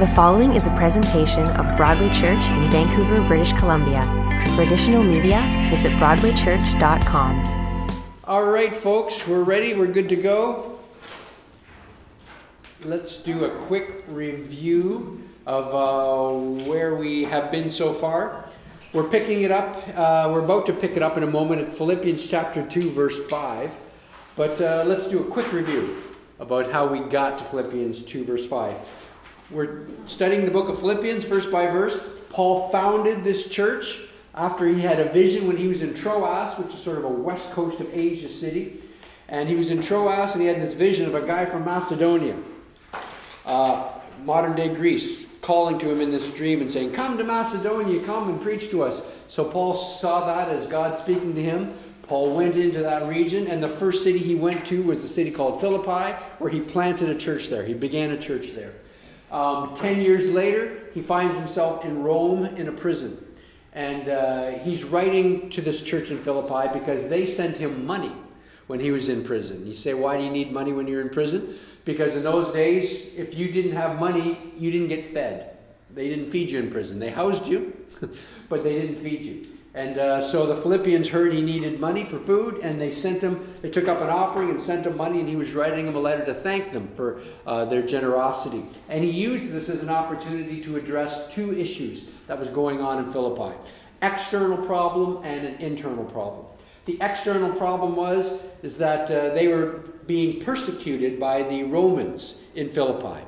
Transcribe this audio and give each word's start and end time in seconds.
The 0.00 0.08
following 0.08 0.54
is 0.54 0.66
a 0.66 0.74
presentation 0.74 1.46
of 1.50 1.76
Broadway 1.76 2.12
Church 2.12 2.50
in 2.50 2.68
Vancouver, 2.68 3.22
British 3.28 3.52
Columbia. 3.52 4.02
For 4.56 4.62
additional 4.62 5.04
media, 5.04 5.68
visit 5.70 5.92
BroadwayChurch.com. 5.92 8.02
All 8.24 8.44
right, 8.44 8.74
folks, 8.74 9.24
we're 9.24 9.44
ready. 9.44 9.72
We're 9.72 9.86
good 9.86 10.08
to 10.08 10.16
go. 10.16 10.80
Let's 12.82 13.18
do 13.18 13.44
a 13.44 13.50
quick 13.50 14.02
review 14.08 15.22
of 15.46 15.72
uh, 15.72 16.64
where 16.68 16.96
we 16.96 17.22
have 17.22 17.52
been 17.52 17.70
so 17.70 17.92
far. 17.92 18.48
We're 18.92 19.08
picking 19.08 19.42
it 19.42 19.52
up, 19.52 19.76
uh, 19.94 20.28
we're 20.32 20.42
about 20.42 20.66
to 20.66 20.72
pick 20.72 20.96
it 20.96 21.04
up 21.04 21.16
in 21.16 21.22
a 21.22 21.30
moment 21.30 21.60
at 21.60 21.72
Philippians 21.72 22.26
chapter 22.26 22.66
2, 22.66 22.90
verse 22.90 23.24
5. 23.26 23.72
But 24.34 24.60
uh, 24.60 24.82
let's 24.86 25.06
do 25.06 25.20
a 25.20 25.24
quick 25.24 25.52
review 25.52 26.02
about 26.40 26.72
how 26.72 26.84
we 26.84 26.98
got 26.98 27.38
to 27.38 27.44
Philippians 27.44 28.02
2, 28.02 28.24
verse 28.24 28.44
5. 28.44 29.10
We're 29.50 29.86
studying 30.06 30.46
the 30.46 30.50
book 30.50 30.68
of 30.68 30.78
Philippians 30.78 31.24
verse 31.24 31.46
by 31.46 31.66
verse. 31.66 32.02
Paul 32.30 32.70
founded 32.70 33.24
this 33.24 33.48
church 33.48 34.00
after 34.34 34.66
he 34.66 34.80
had 34.80 34.98
a 34.98 35.12
vision 35.12 35.46
when 35.46 35.56
he 35.56 35.68
was 35.68 35.82
in 35.82 35.94
Troas, 35.94 36.58
which 36.58 36.74
is 36.74 36.80
sort 36.80 36.98
of 36.98 37.04
a 37.04 37.08
west 37.08 37.52
coast 37.52 37.78
of 37.80 37.88
Asia 37.92 38.28
city. 38.28 38.80
And 39.28 39.48
he 39.48 39.54
was 39.54 39.70
in 39.70 39.82
Troas 39.82 40.32
and 40.32 40.40
he 40.40 40.48
had 40.48 40.60
this 40.60 40.74
vision 40.74 41.06
of 41.06 41.14
a 41.14 41.26
guy 41.26 41.44
from 41.44 41.64
Macedonia, 41.64 42.36
uh, 43.46 43.92
modern 44.24 44.56
day 44.56 44.74
Greece, 44.74 45.26
calling 45.42 45.78
to 45.78 45.90
him 45.90 46.00
in 46.00 46.10
this 46.10 46.30
dream 46.32 46.62
and 46.62 46.70
saying, 46.70 46.92
Come 46.92 47.18
to 47.18 47.24
Macedonia, 47.24 48.02
come 48.02 48.30
and 48.30 48.40
preach 48.40 48.70
to 48.70 48.82
us. 48.82 49.02
So 49.28 49.44
Paul 49.44 49.76
saw 49.76 50.26
that 50.26 50.48
as 50.48 50.66
God 50.66 50.96
speaking 50.96 51.34
to 51.34 51.42
him. 51.42 51.74
Paul 52.02 52.34
went 52.34 52.56
into 52.56 52.82
that 52.82 53.08
region, 53.08 53.46
and 53.46 53.62
the 53.62 53.68
first 53.68 54.04
city 54.04 54.18
he 54.18 54.34
went 54.34 54.66
to 54.66 54.82
was 54.82 55.02
a 55.04 55.08
city 55.08 55.30
called 55.30 55.60
Philippi, 55.60 56.14
where 56.38 56.50
he 56.50 56.60
planted 56.60 57.08
a 57.08 57.14
church 57.14 57.48
there. 57.48 57.64
He 57.64 57.72
began 57.72 58.10
a 58.10 58.18
church 58.18 58.52
there. 58.54 58.74
Um, 59.34 59.74
ten 59.74 60.00
years 60.00 60.30
later, 60.30 60.78
he 60.94 61.02
finds 61.02 61.36
himself 61.36 61.84
in 61.84 62.04
Rome 62.04 62.44
in 62.44 62.68
a 62.68 62.72
prison. 62.72 63.18
And 63.72 64.08
uh, 64.08 64.50
he's 64.60 64.84
writing 64.84 65.50
to 65.50 65.60
this 65.60 65.82
church 65.82 66.12
in 66.12 66.18
Philippi 66.18 66.72
because 66.72 67.08
they 67.08 67.26
sent 67.26 67.56
him 67.56 67.84
money 67.84 68.12
when 68.68 68.78
he 68.78 68.92
was 68.92 69.08
in 69.08 69.24
prison. 69.24 69.66
You 69.66 69.74
say, 69.74 69.92
why 69.92 70.16
do 70.16 70.22
you 70.22 70.30
need 70.30 70.52
money 70.52 70.72
when 70.72 70.86
you're 70.86 71.00
in 71.00 71.10
prison? 71.10 71.56
Because 71.84 72.14
in 72.14 72.22
those 72.22 72.52
days, 72.52 73.12
if 73.16 73.36
you 73.36 73.50
didn't 73.50 73.72
have 73.72 73.98
money, 73.98 74.38
you 74.56 74.70
didn't 74.70 74.88
get 74.88 75.04
fed. 75.04 75.56
They 75.92 76.08
didn't 76.08 76.26
feed 76.26 76.52
you 76.52 76.60
in 76.60 76.70
prison. 76.70 77.00
They 77.00 77.10
housed 77.10 77.48
you, 77.48 77.76
but 78.48 78.62
they 78.62 78.80
didn't 78.80 78.96
feed 78.96 79.24
you. 79.24 79.46
And 79.74 79.98
uh, 79.98 80.20
so 80.20 80.46
the 80.46 80.54
Philippians 80.54 81.08
heard 81.08 81.32
he 81.32 81.42
needed 81.42 81.80
money 81.80 82.04
for 82.04 82.20
food, 82.20 82.60
and 82.62 82.80
they 82.80 82.92
sent 82.92 83.20
him, 83.20 83.54
they 83.60 83.70
took 83.70 83.88
up 83.88 84.00
an 84.00 84.08
offering 84.08 84.50
and 84.50 84.62
sent 84.62 84.86
him 84.86 84.96
money, 84.96 85.18
and 85.18 85.28
he 85.28 85.34
was 85.34 85.52
writing 85.52 85.86
them 85.86 85.96
a 85.96 85.98
letter 85.98 86.24
to 86.26 86.34
thank 86.34 86.70
them 86.70 86.88
for 86.94 87.20
uh, 87.44 87.64
their 87.64 87.82
generosity. 87.82 88.64
And 88.88 89.02
he 89.02 89.10
used 89.10 89.50
this 89.50 89.68
as 89.68 89.82
an 89.82 89.90
opportunity 89.90 90.62
to 90.62 90.76
address 90.76 91.32
two 91.32 91.58
issues 91.58 92.08
that 92.28 92.38
was 92.38 92.50
going 92.50 92.80
on 92.80 93.04
in 93.04 93.12
Philippi 93.12 93.56
external 94.02 94.58
problem 94.66 95.24
and 95.24 95.46
an 95.46 95.54
internal 95.62 96.04
problem. 96.04 96.44
The 96.84 96.98
external 97.00 97.50
problem 97.52 97.96
was 97.96 98.40
is 98.62 98.76
that 98.76 99.10
uh, 99.10 99.34
they 99.34 99.48
were 99.48 99.80
being 100.06 100.40
persecuted 100.40 101.18
by 101.18 101.42
the 101.42 101.62
Romans 101.64 102.36
in 102.54 102.68
Philippi 102.68 103.24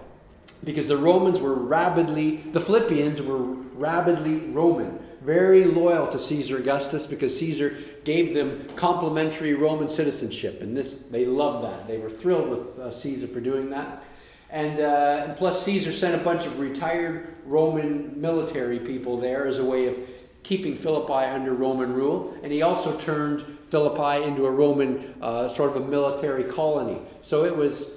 because 0.62 0.86
the 0.86 0.98
Romans 0.98 1.40
were 1.40 1.54
rabidly, 1.54 2.36
the 2.52 2.60
Philippians 2.60 3.22
were 3.22 3.38
rabidly 3.38 4.40
Roman 4.50 5.05
very 5.26 5.64
loyal 5.64 6.06
to 6.06 6.20
Caesar 6.20 6.58
Augustus 6.58 7.04
because 7.04 7.36
Caesar 7.40 7.74
gave 8.04 8.32
them 8.32 8.64
complimentary 8.76 9.54
Roman 9.54 9.88
citizenship, 9.88 10.62
and 10.62 10.76
this 10.76 10.92
they 11.10 11.26
loved 11.26 11.64
that. 11.64 11.88
They 11.88 11.98
were 11.98 12.08
thrilled 12.08 12.48
with 12.48 12.78
uh, 12.78 12.94
Caesar 12.94 13.26
for 13.26 13.40
doing 13.40 13.70
that. 13.70 14.04
And, 14.50 14.78
uh, 14.78 15.24
and 15.26 15.36
plus, 15.36 15.64
Caesar 15.64 15.90
sent 15.90 16.14
a 16.14 16.22
bunch 16.22 16.46
of 16.46 16.60
retired 16.60 17.34
Roman 17.44 18.20
military 18.20 18.78
people 18.78 19.18
there 19.18 19.44
as 19.48 19.58
a 19.58 19.64
way 19.64 19.86
of 19.88 19.98
keeping 20.44 20.76
Philippi 20.76 21.12
under 21.12 21.52
Roman 21.52 21.92
rule. 21.92 22.38
And 22.44 22.52
he 22.52 22.62
also 22.62 22.96
turned 22.96 23.44
Philippi 23.70 24.24
into 24.24 24.46
a 24.46 24.50
Roman 24.50 25.16
uh, 25.20 25.48
sort 25.48 25.70
of 25.74 25.82
a 25.82 25.86
military 25.88 26.44
colony. 26.44 27.00
So 27.22 27.44
it 27.44 27.56
was 27.56 27.90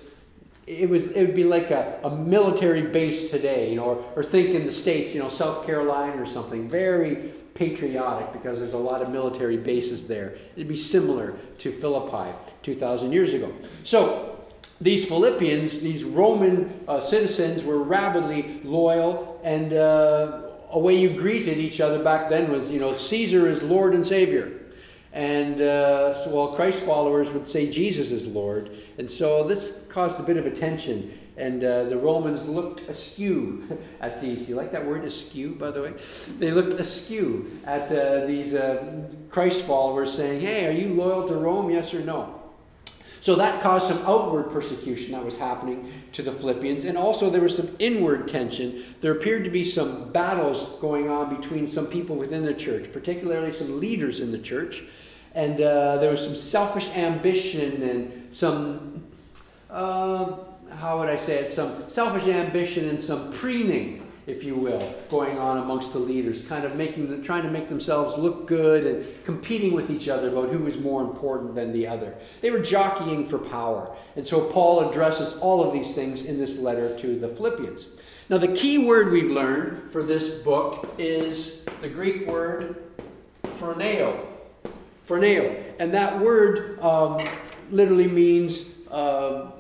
it 0.69 0.87
was 0.87 1.07
it 1.07 1.25
would 1.25 1.35
be 1.35 1.43
like 1.43 1.71
a, 1.71 1.99
a 2.03 2.15
military 2.15 2.83
base 2.83 3.31
today, 3.31 3.71
you 3.71 3.75
know, 3.75 3.85
or, 3.85 4.05
or 4.17 4.23
think 4.23 4.51
in 4.51 4.67
the 4.67 4.71
states, 4.71 5.15
you 5.15 5.19
know, 5.19 5.27
South 5.27 5.65
Carolina 5.65 6.21
or 6.21 6.27
something. 6.27 6.69
Very 6.69 7.31
patriotic 7.55 8.31
because 8.31 8.59
there's 8.59 8.73
a 8.73 8.77
lot 8.77 9.01
of 9.01 9.09
military 9.09 9.57
bases 9.57 10.07
there. 10.07 10.35
It'd 10.55 10.67
be 10.67 10.75
similar 10.75 11.33
to 11.57 11.71
Philippi 11.71 12.33
2,000 12.61 13.11
years 13.11 13.33
ago. 13.33 13.51
So 13.83 14.45
these 14.79 15.05
Philippians, 15.05 15.79
these 15.79 16.03
Roman 16.03 16.85
uh, 16.87 17.01
citizens, 17.01 17.63
were 17.63 17.81
rabidly 17.81 18.61
loyal, 18.63 19.41
and 19.43 19.73
uh, 19.73 20.43
a 20.69 20.79
way 20.79 20.93
you 20.95 21.09
greeted 21.09 21.57
each 21.57 21.81
other 21.81 22.01
back 22.01 22.29
then 22.29 22.51
was, 22.51 22.71
you 22.71 22.79
know, 22.79 22.95
Caesar 22.95 23.47
is 23.47 23.63
Lord 23.63 23.95
and 23.95 24.05
Savior. 24.05 24.58
And 25.19 25.59
uh, 25.59 26.13
so, 26.23 26.29
well, 26.29 26.47
Christ 26.55 26.83
followers 26.83 27.29
would 27.31 27.45
say 27.45 27.69
Jesus 27.69 28.09
is 28.09 28.25
Lord. 28.25 28.77
And 28.97 29.11
so 29.11 29.45
this 29.45 29.73
caused 29.89 30.17
a 30.17 30.23
bit 30.23 30.37
of 30.37 30.45
a 30.45 30.49
tension. 30.49 31.13
And 31.35 31.61
uh, 31.61 31.83
the 31.83 31.97
Romans 31.97 32.47
looked 32.47 32.87
askew 32.87 33.77
at 33.99 34.21
these. 34.21 34.47
You 34.47 34.55
like 34.55 34.71
that 34.71 34.85
word 34.85 35.03
askew, 35.03 35.55
by 35.55 35.71
the 35.71 35.81
way? 35.81 35.93
They 36.39 36.51
looked 36.51 36.79
askew 36.79 37.51
at 37.65 37.91
uh, 37.91 38.27
these 38.27 38.53
uh, 38.53 39.01
Christ 39.29 39.65
followers 39.65 40.13
saying, 40.13 40.39
Hey, 40.39 40.65
are 40.67 40.71
you 40.71 40.93
loyal 40.93 41.27
to 41.27 41.35
Rome? 41.35 41.69
Yes 41.69 41.93
or 41.93 41.99
no? 41.99 42.41
So 43.19 43.35
that 43.35 43.61
caused 43.61 43.89
some 43.89 43.99
outward 44.05 44.49
persecution 44.49 45.11
that 45.11 45.25
was 45.25 45.37
happening 45.37 45.91
to 46.13 46.21
the 46.21 46.31
Philippians. 46.31 46.85
And 46.85 46.97
also 46.97 47.29
there 47.29 47.41
was 47.41 47.57
some 47.57 47.75
inward 47.77 48.29
tension. 48.29 48.81
There 49.01 49.11
appeared 49.11 49.43
to 49.43 49.49
be 49.49 49.65
some 49.65 50.13
battles 50.13 50.79
going 50.79 51.09
on 51.09 51.35
between 51.35 51.67
some 51.67 51.87
people 51.87 52.15
within 52.15 52.45
the 52.45 52.53
church, 52.53 52.93
particularly 52.93 53.51
some 53.51 53.81
leaders 53.81 54.21
in 54.21 54.31
the 54.31 54.39
church. 54.39 54.83
And 55.35 55.61
uh, 55.61 55.97
there 55.97 56.11
was 56.11 56.23
some 56.23 56.35
selfish 56.35 56.89
ambition 56.95 57.83
and 57.83 58.33
some, 58.33 59.03
uh, 59.69 60.35
how 60.71 60.99
would 60.99 61.09
I 61.09 61.17
say 61.17 61.35
it, 61.35 61.49
some 61.49 61.89
selfish 61.89 62.27
ambition 62.27 62.89
and 62.89 62.99
some 62.99 63.31
preening 63.31 64.09
if 64.29 64.43
you 64.43 64.55
will, 64.55 64.93
going 65.09 65.39
on 65.39 65.57
amongst 65.57 65.91
the 65.91 65.99
leaders, 65.99 66.43
kind 66.43 66.63
of 66.63 66.75
making 66.75 67.09
them, 67.09 67.23
trying 67.23 67.41
to 67.41 67.49
make 67.49 67.67
themselves 67.67 68.15
look 68.15 68.45
good 68.45 68.85
and 68.85 69.25
competing 69.25 69.73
with 69.73 69.89
each 69.89 70.07
other 70.07 70.29
about 70.29 70.49
who 70.49 70.67
is 70.67 70.77
more 70.77 71.01
important 71.01 71.55
than 71.55 71.73
the 71.73 71.87
other. 71.87 72.13
They 72.41 72.51
were 72.51 72.59
jockeying 72.59 73.25
for 73.25 73.39
power. 73.39 73.95
And 74.15 74.27
so 74.27 74.45
Paul 74.45 74.87
addresses 74.87 75.37
all 75.37 75.63
of 75.63 75.73
these 75.73 75.95
things 75.95 76.25
in 76.25 76.37
this 76.37 76.59
letter 76.59 76.97
to 76.99 77.19
the 77.19 77.27
Philippians. 77.27 77.87
Now, 78.29 78.37
the 78.37 78.49
key 78.49 78.77
word 78.77 79.11
we've 79.11 79.31
learned 79.31 79.91
for 79.91 80.03
this 80.03 80.29
book 80.43 80.87
is 80.99 81.61
the 81.81 81.89
Greek 81.89 82.27
word 82.27 82.83
phroneo. 83.43 84.28
Phroneo. 85.09 85.61
And 85.79 85.93
that 85.93 86.19
word 86.19 86.79
um, 86.79 87.25
literally 87.71 88.07
means. 88.07 88.69
Uh, 88.89 89.51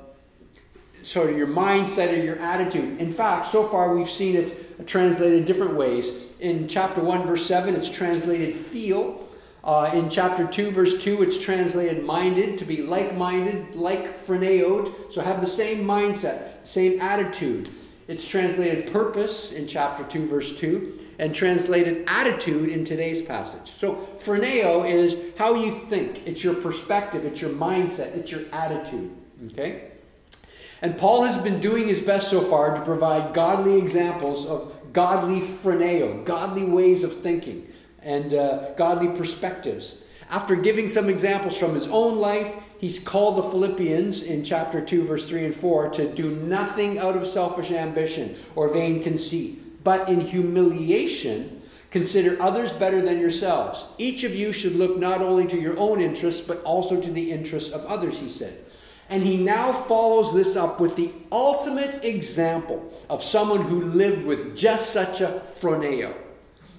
sort 1.01 1.29
of 1.29 1.37
your 1.37 1.47
mindset 1.47 2.11
or 2.11 2.23
your 2.23 2.37
attitude. 2.39 2.99
In 2.99 3.11
fact, 3.11 3.47
so 3.47 3.63
far 3.63 3.95
we've 3.95 4.09
seen 4.09 4.35
it 4.35 4.87
translated 4.87 5.45
different 5.45 5.75
ways. 5.75 6.25
In 6.39 6.67
chapter 6.67 7.01
1, 7.01 7.25
verse 7.25 7.45
7, 7.45 7.75
it's 7.75 7.89
translated 7.89 8.55
feel. 8.55 9.27
Uh, 9.63 9.91
in 9.93 10.09
chapter 10.09 10.47
2, 10.47 10.71
verse 10.71 11.01
2, 11.01 11.21
it's 11.21 11.39
translated 11.39 12.03
minded, 12.03 12.57
to 12.59 12.65
be 12.65 12.81
like 12.81 13.15
minded, 13.15 13.75
like 13.75 14.25
phroneoed. 14.25 15.11
So 15.11 15.21
have 15.21 15.41
the 15.41 15.47
same 15.47 15.83
mindset, 15.85 16.65
same 16.65 16.99
attitude. 17.01 17.69
It's 18.09 18.27
translated 18.27 18.91
purpose 18.91 19.51
in 19.51 19.67
chapter 19.67 20.03
2, 20.03 20.25
verse 20.25 20.57
2, 20.57 20.99
and 21.19 21.33
translated 21.33 22.05
attitude 22.07 22.69
in 22.69 22.83
today's 22.83 23.21
passage. 23.21 23.71
So 23.77 24.09
phroneo 24.17 24.89
is 24.89 25.15
how 25.37 25.53
you 25.53 25.71
think, 25.71 26.27
it's 26.27 26.43
your 26.43 26.55
perspective, 26.55 27.23
it's 27.23 27.39
your 27.39 27.51
mindset, 27.51 28.15
it's 28.15 28.31
your 28.31 28.45
attitude. 28.51 29.15
Okay? 29.51 29.91
And 30.81 30.97
Paul 30.97 31.21
has 31.21 31.37
been 31.37 31.61
doing 31.61 31.87
his 31.87 32.01
best 32.01 32.31
so 32.31 32.41
far 32.41 32.73
to 32.73 32.81
provide 32.81 33.35
godly 33.35 33.77
examples 33.77 34.43
of 34.47 34.75
godly 34.91 35.41
phroneo, 35.41 36.25
godly 36.25 36.63
ways 36.63 37.03
of 37.03 37.15
thinking, 37.15 37.67
and 38.01 38.33
uh, 38.33 38.71
godly 38.71 39.09
perspectives. 39.15 39.93
After 40.31 40.55
giving 40.55 40.89
some 40.89 41.09
examples 41.09 41.59
from 41.59 41.75
his 41.75 41.87
own 41.87 42.17
life, 42.17 42.55
he's 42.79 42.99
called 42.99 43.37
the 43.37 43.49
Philippians 43.49 44.23
in 44.23 44.43
chapter 44.43 44.81
2, 44.81 45.05
verse 45.05 45.27
3 45.27 45.45
and 45.45 45.55
4 45.55 45.89
to 45.91 46.13
do 46.13 46.31
nothing 46.31 46.97
out 46.97 47.15
of 47.15 47.27
selfish 47.27 47.71
ambition 47.71 48.35
or 48.55 48.73
vain 48.73 49.03
conceit, 49.03 49.83
but 49.83 50.09
in 50.09 50.21
humiliation, 50.21 51.61
consider 51.91 52.41
others 52.41 52.71
better 52.71 53.01
than 53.01 53.19
yourselves. 53.19 53.85
Each 53.97 54.23
of 54.23 54.35
you 54.35 54.51
should 54.51 54.75
look 54.75 54.97
not 54.97 55.21
only 55.21 55.47
to 55.47 55.59
your 55.59 55.77
own 55.77 56.01
interests, 56.01 56.41
but 56.41 56.61
also 56.63 56.99
to 57.01 57.11
the 57.11 57.31
interests 57.31 57.71
of 57.71 57.85
others, 57.85 58.19
he 58.19 58.29
said. 58.29 58.57
And 59.09 59.23
he 59.23 59.37
now 59.37 59.73
follows 59.73 60.33
this 60.33 60.55
up 60.55 60.79
with 60.79 60.95
the 60.95 61.11
ultimate 61.31 62.05
example 62.05 62.93
of 63.09 63.23
someone 63.23 63.63
who 63.63 63.81
lived 63.81 64.23
with 64.23 64.55
just 64.55 64.91
such 64.91 65.19
a 65.19 65.41
phroneo, 65.59 66.13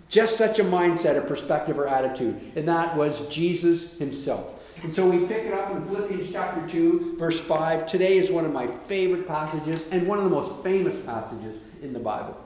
just 0.08 0.38
such 0.38 0.60
a 0.60 0.64
mindset, 0.64 1.18
a 1.18 1.26
perspective, 1.26 1.76
or 1.76 1.88
attitude. 1.88 2.52
And 2.54 2.68
that 2.68 2.96
was 2.96 3.26
Jesus 3.26 3.98
himself. 3.98 4.59
And 4.82 4.94
so 4.94 5.06
we 5.06 5.26
pick 5.26 5.44
it 5.44 5.52
up 5.52 5.70
in 5.72 5.84
Philippians 5.84 6.32
chapter 6.32 6.66
2, 6.66 7.16
verse 7.18 7.38
5. 7.38 7.86
Today 7.86 8.16
is 8.16 8.30
one 8.30 8.46
of 8.46 8.52
my 8.52 8.66
favorite 8.66 9.28
passages 9.28 9.84
and 9.90 10.06
one 10.06 10.16
of 10.16 10.24
the 10.24 10.30
most 10.30 10.62
famous 10.62 10.96
passages 11.00 11.60
in 11.82 11.92
the 11.92 11.98
Bible. 11.98 12.38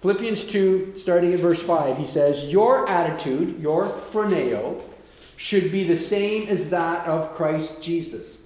Philippians 0.00 0.44
2, 0.44 0.92
starting 0.96 1.32
at 1.32 1.40
verse 1.40 1.62
5, 1.62 1.96
he 1.96 2.04
says, 2.04 2.52
Your 2.52 2.86
attitude, 2.86 3.60
your 3.60 3.86
phroneo, 3.86 4.82
should 5.36 5.72
be 5.72 5.84
the 5.84 5.96
same 5.96 6.48
as 6.48 6.68
that 6.68 7.06
of 7.06 7.32
Christ 7.32 7.82
Jesus. 7.82 8.36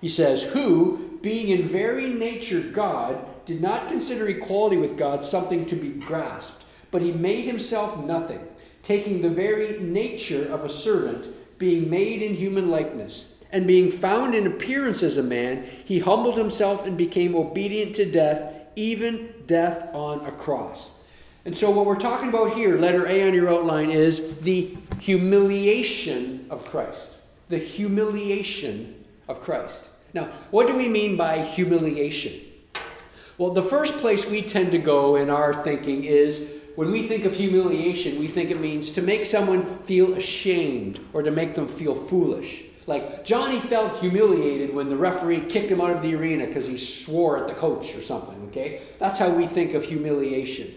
He 0.00 0.08
says, 0.08 0.44
Who, 0.44 1.18
being 1.22 1.48
in 1.48 1.62
very 1.62 2.06
nature 2.06 2.60
God, 2.60 3.18
did 3.46 3.60
not 3.60 3.88
consider 3.88 4.28
equality 4.28 4.76
with 4.76 4.96
God 4.96 5.24
something 5.24 5.66
to 5.66 5.74
be 5.74 5.88
grasped, 5.88 6.62
but 6.92 7.02
he 7.02 7.10
made 7.10 7.42
himself 7.44 7.98
nothing, 8.04 8.46
taking 8.84 9.22
the 9.22 9.30
very 9.30 9.80
nature 9.80 10.46
of 10.52 10.64
a 10.64 10.68
servant, 10.68 11.34
being 11.62 11.88
made 11.88 12.20
in 12.20 12.34
human 12.34 12.70
likeness. 12.70 13.34
And 13.52 13.66
being 13.66 13.90
found 13.90 14.34
in 14.34 14.46
appearance 14.48 15.02
as 15.02 15.16
a 15.16 15.22
man, 15.22 15.64
he 15.84 16.00
humbled 16.00 16.36
himself 16.36 16.86
and 16.86 16.98
became 16.98 17.36
obedient 17.36 17.94
to 17.96 18.04
death 18.04 18.58
even 18.76 19.32
death 19.46 19.94
on 19.94 20.24
a 20.26 20.32
cross. 20.32 20.90
And 21.44 21.56
so, 21.56 21.70
what 21.70 21.86
we're 21.86 21.98
talking 21.98 22.28
about 22.28 22.54
here, 22.54 22.76
letter 22.76 23.06
A 23.06 23.26
on 23.26 23.34
your 23.34 23.50
outline, 23.50 23.90
is 23.90 24.38
the 24.40 24.76
humiliation 25.00 26.46
of 26.50 26.64
Christ. 26.66 27.08
The 27.48 27.58
humiliation 27.58 29.04
of 29.28 29.40
Christ. 29.40 29.88
Now, 30.14 30.26
what 30.50 30.66
do 30.66 30.76
we 30.76 30.88
mean 30.88 31.16
by 31.16 31.38
humiliation? 31.40 32.40
Well, 33.38 33.50
the 33.50 33.62
first 33.62 33.98
place 33.98 34.28
we 34.28 34.42
tend 34.42 34.70
to 34.72 34.78
go 34.78 35.16
in 35.16 35.30
our 35.30 35.52
thinking 35.52 36.04
is 36.04 36.40
when 36.74 36.90
we 36.90 37.02
think 37.02 37.24
of 37.24 37.34
humiliation, 37.34 38.18
we 38.18 38.28
think 38.28 38.50
it 38.50 38.60
means 38.60 38.90
to 38.92 39.02
make 39.02 39.26
someone 39.26 39.78
feel 39.80 40.14
ashamed 40.14 41.00
or 41.12 41.22
to 41.22 41.30
make 41.30 41.54
them 41.54 41.68
feel 41.68 41.94
foolish. 41.94 42.64
Like 42.86 43.24
Johnny 43.24 43.60
felt 43.60 44.00
humiliated 44.00 44.74
when 44.74 44.88
the 44.88 44.96
referee 44.96 45.40
kicked 45.42 45.70
him 45.70 45.80
out 45.80 45.90
of 45.90 46.02
the 46.02 46.14
arena 46.14 46.46
because 46.46 46.66
he 46.66 46.76
swore 46.76 47.38
at 47.38 47.46
the 47.46 47.54
coach 47.54 47.94
or 47.94 48.02
something, 48.02 48.48
okay? 48.48 48.82
That's 48.98 49.18
how 49.18 49.30
we 49.30 49.46
think 49.46 49.74
of 49.74 49.84
humiliation. 49.84 50.74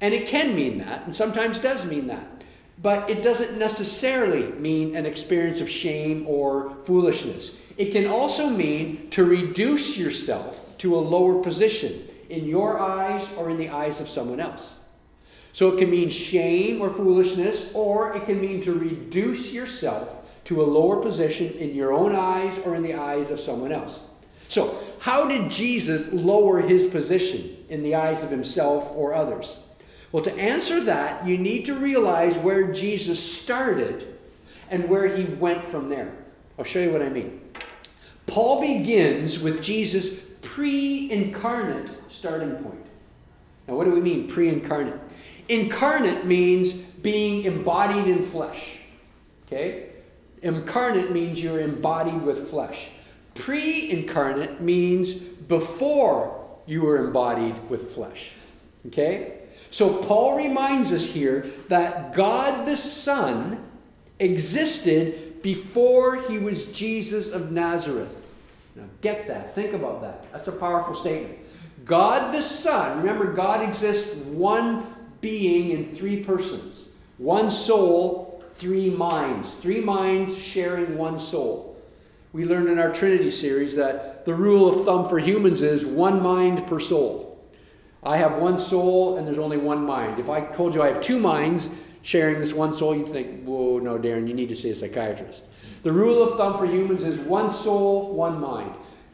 And 0.00 0.14
it 0.14 0.26
can 0.26 0.54
mean 0.54 0.78
that, 0.78 1.04
and 1.04 1.14
sometimes 1.14 1.60
does 1.60 1.84
mean 1.84 2.06
that. 2.08 2.44
But 2.80 3.10
it 3.10 3.22
doesn't 3.22 3.58
necessarily 3.58 4.52
mean 4.52 4.94
an 4.94 5.04
experience 5.04 5.60
of 5.60 5.68
shame 5.68 6.26
or 6.28 6.76
foolishness. 6.84 7.56
It 7.76 7.92
can 7.92 8.06
also 8.06 8.48
mean 8.48 9.10
to 9.10 9.24
reduce 9.24 9.96
yourself 9.96 10.78
to 10.78 10.96
a 10.96 11.00
lower 11.00 11.42
position 11.42 12.04
in 12.28 12.46
your 12.46 12.78
eyes 12.78 13.28
or 13.36 13.50
in 13.50 13.56
the 13.56 13.68
eyes 13.68 14.00
of 14.00 14.08
someone 14.08 14.38
else. 14.40 14.74
So 15.58 15.72
it 15.72 15.78
can 15.78 15.90
mean 15.90 16.08
shame 16.08 16.80
or 16.80 16.88
foolishness, 16.88 17.72
or 17.74 18.14
it 18.14 18.26
can 18.26 18.40
mean 18.40 18.62
to 18.62 18.72
reduce 18.72 19.52
yourself 19.52 20.08
to 20.44 20.62
a 20.62 20.64
lower 20.64 21.02
position 21.02 21.52
in 21.54 21.74
your 21.74 21.92
own 21.92 22.14
eyes 22.14 22.56
or 22.60 22.76
in 22.76 22.84
the 22.84 22.94
eyes 22.94 23.32
of 23.32 23.40
someone 23.40 23.72
else. 23.72 23.98
So, 24.48 24.78
how 25.00 25.26
did 25.26 25.50
Jesus 25.50 26.12
lower 26.12 26.60
his 26.60 26.84
position 26.84 27.56
in 27.68 27.82
the 27.82 27.96
eyes 27.96 28.22
of 28.22 28.30
himself 28.30 28.92
or 28.94 29.14
others? 29.14 29.56
Well, 30.12 30.22
to 30.22 30.34
answer 30.36 30.80
that, 30.84 31.26
you 31.26 31.36
need 31.36 31.64
to 31.64 31.74
realize 31.74 32.36
where 32.36 32.72
Jesus 32.72 33.18
started 33.18 34.16
and 34.70 34.88
where 34.88 35.08
he 35.08 35.24
went 35.24 35.64
from 35.64 35.88
there. 35.88 36.14
I'll 36.56 36.64
show 36.64 36.78
you 36.78 36.92
what 36.92 37.02
I 37.02 37.08
mean. 37.08 37.40
Paul 38.28 38.60
begins 38.60 39.40
with 39.40 39.60
Jesus' 39.60 40.20
pre 40.40 41.10
incarnate 41.10 41.90
starting 42.06 42.54
point. 42.62 42.86
Now, 43.66 43.74
what 43.74 43.86
do 43.86 43.90
we 43.90 44.00
mean, 44.00 44.28
pre 44.28 44.48
incarnate? 44.48 45.00
Incarnate 45.48 46.24
means 46.24 46.72
being 46.72 47.44
embodied 47.44 48.06
in 48.06 48.22
flesh. 48.22 48.78
Okay? 49.46 49.90
Incarnate 50.42 51.10
means 51.10 51.42
you're 51.42 51.60
embodied 51.60 52.22
with 52.22 52.50
flesh. 52.50 52.88
Pre 53.34 53.90
incarnate 53.90 54.60
means 54.60 55.12
before 55.14 56.46
you 56.66 56.82
were 56.82 57.04
embodied 57.04 57.70
with 57.70 57.94
flesh. 57.94 58.32
Okay? 58.86 59.38
So 59.70 59.98
Paul 59.98 60.36
reminds 60.36 60.92
us 60.92 61.06
here 61.06 61.46
that 61.68 62.14
God 62.14 62.66
the 62.66 62.76
Son 62.76 63.64
existed 64.18 65.42
before 65.42 66.16
he 66.22 66.38
was 66.38 66.72
Jesus 66.72 67.30
of 67.30 67.52
Nazareth. 67.52 68.26
Now 68.74 68.84
get 69.00 69.28
that. 69.28 69.54
Think 69.54 69.74
about 69.74 70.02
that. 70.02 70.32
That's 70.32 70.48
a 70.48 70.52
powerful 70.52 70.94
statement. 70.94 71.38
God 71.84 72.34
the 72.34 72.42
Son, 72.42 72.98
remember, 72.98 73.32
God 73.32 73.66
exists 73.66 74.14
one 74.16 74.86
being 75.20 75.70
in 75.70 75.94
three 75.94 76.22
persons, 76.22 76.86
one 77.18 77.50
soul, 77.50 78.42
three 78.54 78.90
minds, 78.90 79.50
three 79.54 79.80
minds 79.80 80.36
sharing 80.36 80.96
one 80.96 81.18
soul. 81.18 81.76
We 82.32 82.44
learned 82.44 82.68
in 82.68 82.78
our 82.78 82.92
Trinity 82.92 83.30
series 83.30 83.76
that 83.76 84.24
the 84.24 84.34
rule 84.34 84.68
of 84.68 84.84
thumb 84.84 85.08
for 85.08 85.18
humans 85.18 85.62
is 85.62 85.86
one 85.86 86.22
mind 86.22 86.66
per 86.66 86.78
soul. 86.78 87.28
I 88.02 88.16
have 88.18 88.36
one 88.36 88.58
soul 88.58 89.16
and 89.16 89.26
there's 89.26 89.38
only 89.38 89.56
one 89.56 89.84
mind. 89.84 90.18
If 90.18 90.28
I 90.28 90.42
told 90.42 90.74
you 90.74 90.82
I 90.82 90.88
have 90.88 91.00
two 91.00 91.18
minds 91.18 91.68
sharing 92.02 92.38
this 92.38 92.52
one 92.52 92.74
soul, 92.74 92.94
you'd 92.94 93.08
think, 93.08 93.44
whoa, 93.44 93.78
no, 93.78 93.98
Darren, 93.98 94.28
you 94.28 94.34
need 94.34 94.48
to 94.50 94.56
see 94.56 94.70
a 94.70 94.74
psychiatrist. 94.74 95.44
The 95.82 95.92
rule 95.92 96.22
of 96.22 96.36
thumb 96.36 96.56
for 96.58 96.66
humans 96.66 97.02
is 97.02 97.18
one 97.18 97.50
soul, 97.50 98.14
one 98.14 98.40
mind. 98.40 98.72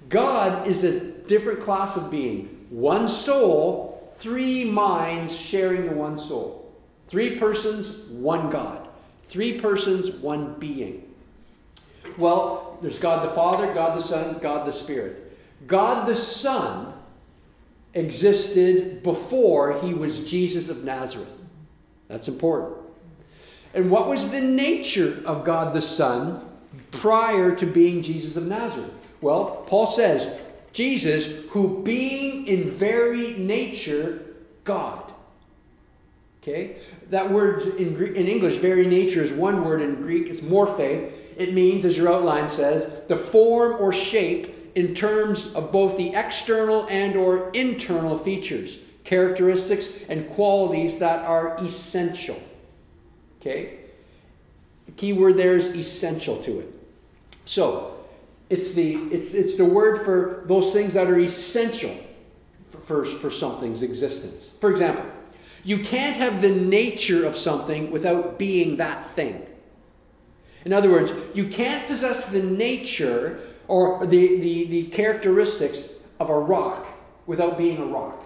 God 0.09 0.67
is 0.67 0.85
a 0.85 1.01
different 1.01 1.61
class 1.61 1.97
of 1.97 2.11
being. 2.11 2.67
One 2.71 3.09
soul, 3.09 3.94
three 4.25 4.65
minds 4.65 5.37
sharing 5.37 5.87
the 5.87 5.93
one 5.93 6.19
soul. 6.19 6.73
Three 7.09 7.39
persons, 7.39 7.91
one 8.09 8.49
God. 8.49 8.89
Three 9.25 9.61
persons, 9.61 10.11
one 10.11 10.55
being. 10.59 11.15
Well, 12.17 12.79
there's 12.81 12.99
God 12.99 13.29
the 13.29 13.35
Father, 13.35 13.73
God 13.75 13.99
the 13.99 14.03
Son, 14.03 14.39
God 14.39 14.67
the 14.67 14.73
Spirit. 14.73 15.37
God 15.67 16.07
the 16.09 16.17
Son 16.17 16.95
existed 17.93 19.03
before 19.03 19.79
he 19.81 19.93
was 19.93 20.29
Jesus 20.29 20.71
of 20.71 20.85
Nazareth. 20.85 21.45
That's 22.09 22.27
important. 22.27 22.79
And 23.75 23.91
what 23.91 24.09
was 24.09 24.31
the 24.31 24.41
nature 24.41 25.23
of 25.27 25.45
God 25.45 25.75
the 25.75 25.83
Son 25.83 26.49
prior 26.93 27.55
to 27.57 27.67
being 27.67 28.01
Jesus 28.01 28.37
of 28.37 28.47
Nazareth? 28.47 28.95
Well, 29.21 29.65
Paul 29.67 29.87
says, 29.87 30.41
Jesus, 30.75 31.45
who 31.51 31.83
being 31.83 32.47
in 32.47 32.69
very 32.69 33.35
nature 33.35 34.21
God. 34.65 35.13
Okay? 36.43 36.77
That 37.11 37.31
word 37.31 37.77
in, 37.77 37.95
Greek, 37.95 38.17
in 38.17 38.27
English, 38.27 38.59
very 38.59 38.87
nature, 38.87 39.23
is 39.23 39.33
one 39.33 39.65
word 39.65 39.81
in 39.81 39.95
Greek. 39.95 40.27
It's 40.29 40.41
morphe. 40.41 41.11
It 41.39 41.55
means, 41.55 41.85
as 41.85 41.97
your 41.97 42.13
outline 42.13 42.49
says, 42.49 42.93
the 43.09 43.17
form 43.17 43.81
or 43.81 43.93
shape 43.93 44.73
in 44.75 44.97
terms 44.97 45.47
of 45.55 45.71
both 45.71 45.97
the 45.97 46.13
external 46.13 46.87
and 46.91 47.17
or 47.17 47.51
internal 47.51 48.19
features, 48.19 48.81
characteristics, 49.05 49.91
and 50.09 50.29
qualities 50.29 50.99
that 50.99 51.25
are 51.25 51.57
essential. 51.65 52.43
Okay? 53.41 53.79
The 54.87 54.93
key 54.93 55.13
word 55.13 55.37
there 55.37 55.57
is 55.57 55.69
essential 55.69 56.43
to 56.43 56.59
it. 56.59 56.75
So, 57.45 57.94
it's 58.55 58.73
the, 58.73 58.95
it's, 59.11 59.35
it's 59.35 59.57
the 59.57 59.65
word 59.65 60.05
for 60.05 60.45
those 60.47 60.73
things 60.73 60.95
that 60.95 61.09
are 61.09 61.19
essential 61.19 61.97
for, 62.69 62.79
for, 62.79 63.05
for 63.05 63.29
something's 63.29 63.83
existence. 63.83 64.53
For 64.61 64.71
example, 64.71 65.05
you 65.65 65.83
can't 65.83 66.17
have 66.17 66.41
the 66.41 66.53
nature 66.53 67.27
of 67.27 67.35
something 67.35 67.91
without 67.91 68.39
being 68.39 68.77
that 68.77 69.05
thing. 69.05 69.45
In 70.65 70.73
other 70.73 70.89
words, 70.89 71.13
you 71.35 71.49
can't 71.49 71.85
possess 71.89 72.31
the 72.31 72.45
nature 72.45 73.41
or 73.67 74.07
the, 74.07 74.39
the, 74.39 74.67
the 74.67 74.83
characteristics 74.85 75.89
of 76.21 76.31
a 76.31 76.39
rock 76.39 76.87
without 77.27 77.59
being 77.59 77.79
a 77.79 77.87
rock. 77.87 78.25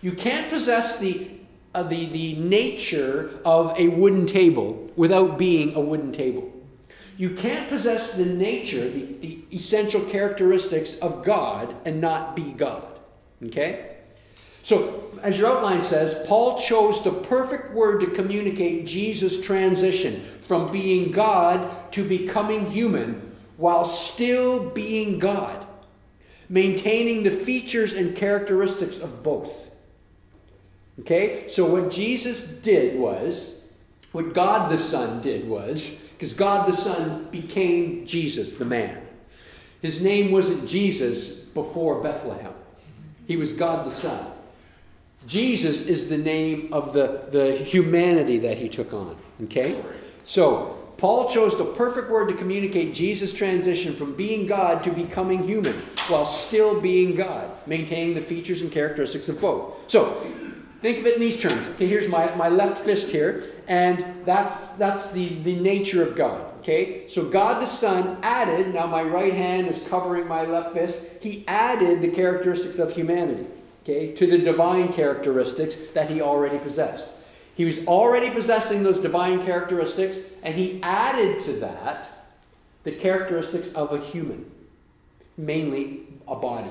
You 0.00 0.12
can't 0.12 0.48
possess 0.48 0.98
the, 0.98 1.30
uh, 1.74 1.82
the, 1.82 2.06
the 2.06 2.36
nature 2.36 3.38
of 3.44 3.78
a 3.78 3.88
wooden 3.88 4.24
table 4.24 4.90
without 4.96 5.36
being 5.36 5.74
a 5.74 5.80
wooden 5.80 6.12
table. 6.12 6.55
You 7.16 7.30
can't 7.30 7.68
possess 7.68 8.14
the 8.14 8.26
nature, 8.26 8.88
the, 8.88 9.02
the 9.20 9.38
essential 9.52 10.02
characteristics 10.02 10.98
of 10.98 11.24
God 11.24 11.74
and 11.84 12.00
not 12.00 12.36
be 12.36 12.52
God. 12.52 12.98
Okay? 13.44 13.96
So, 14.62 15.04
as 15.22 15.38
your 15.38 15.48
outline 15.48 15.82
says, 15.82 16.26
Paul 16.26 16.58
chose 16.58 17.02
the 17.02 17.12
perfect 17.12 17.72
word 17.72 18.00
to 18.00 18.08
communicate 18.08 18.86
Jesus' 18.86 19.40
transition 19.40 20.20
from 20.42 20.70
being 20.72 21.12
God 21.12 21.92
to 21.92 22.06
becoming 22.06 22.70
human 22.70 23.34
while 23.56 23.86
still 23.86 24.70
being 24.70 25.18
God, 25.18 25.66
maintaining 26.48 27.22
the 27.22 27.30
features 27.30 27.94
and 27.94 28.14
characteristics 28.14 28.98
of 28.98 29.22
both. 29.22 29.70
Okay? 31.00 31.48
So, 31.48 31.64
what 31.64 31.90
Jesus 31.90 32.42
did 32.42 32.98
was, 32.98 33.62
what 34.12 34.34
God 34.34 34.70
the 34.70 34.78
Son 34.78 35.22
did 35.22 35.48
was, 35.48 36.05
because 36.16 36.32
God 36.32 36.66
the 36.66 36.76
Son 36.76 37.28
became 37.30 38.06
Jesus, 38.06 38.52
the 38.52 38.64
man. 38.64 39.02
His 39.82 40.00
name 40.00 40.32
wasn't 40.32 40.66
Jesus 40.66 41.28
before 41.30 42.02
Bethlehem, 42.02 42.54
he 43.26 43.36
was 43.36 43.52
God 43.52 43.84
the 43.86 43.90
Son. 43.90 44.32
Jesus 45.26 45.86
is 45.86 46.08
the 46.08 46.18
name 46.18 46.68
of 46.72 46.92
the, 46.92 47.24
the 47.30 47.56
humanity 47.56 48.38
that 48.38 48.58
he 48.58 48.68
took 48.68 48.92
on. 48.92 49.16
Okay? 49.44 49.82
So, 50.24 50.78
Paul 50.98 51.28
chose 51.28 51.58
the 51.58 51.64
perfect 51.64 52.08
word 52.10 52.28
to 52.28 52.34
communicate 52.34 52.94
Jesus' 52.94 53.34
transition 53.34 53.94
from 53.94 54.14
being 54.14 54.46
God 54.46 54.82
to 54.84 54.90
becoming 54.90 55.42
human 55.42 55.74
while 56.08 56.26
still 56.26 56.80
being 56.80 57.16
God, 57.16 57.50
maintaining 57.66 58.14
the 58.14 58.20
features 58.20 58.62
and 58.62 58.72
characteristics 58.72 59.28
of 59.28 59.40
both. 59.40 59.74
So, 59.88 60.10
think 60.80 60.98
of 60.98 61.06
it 61.06 61.14
in 61.14 61.20
these 61.20 61.40
terms. 61.40 61.66
Okay, 61.74 61.86
here's 61.86 62.08
my, 62.08 62.34
my 62.36 62.48
left 62.48 62.78
fist 62.78 63.08
here, 63.08 63.50
and 63.68 64.24
that's, 64.24 64.70
that's 64.72 65.10
the, 65.10 65.40
the 65.42 65.56
nature 65.56 66.02
of 66.02 66.16
God. 66.16 66.42
Okay, 66.60 67.06
so 67.08 67.24
God 67.24 67.62
the 67.62 67.66
Son 67.66 68.18
added, 68.22 68.74
now 68.74 68.86
my 68.86 69.02
right 69.02 69.32
hand 69.32 69.68
is 69.68 69.82
covering 69.84 70.26
my 70.26 70.44
left 70.44 70.74
fist, 70.74 71.00
he 71.20 71.44
added 71.46 72.02
the 72.02 72.08
characteristics 72.08 72.78
of 72.78 72.92
humanity, 72.92 73.46
okay, 73.84 74.12
to 74.14 74.26
the 74.26 74.38
divine 74.38 74.92
characteristics 74.92 75.76
that 75.94 76.10
he 76.10 76.20
already 76.20 76.58
possessed. 76.58 77.08
He 77.54 77.64
was 77.64 77.86
already 77.86 78.30
possessing 78.30 78.82
those 78.82 78.98
divine 78.98 79.46
characteristics, 79.46 80.18
and 80.42 80.56
he 80.56 80.80
added 80.82 81.44
to 81.44 81.52
that 81.60 82.10
the 82.82 82.92
characteristics 82.92 83.72
of 83.72 83.92
a 83.92 84.00
human, 84.00 84.50
mainly 85.36 86.00
a 86.28 86.34
body. 86.34 86.70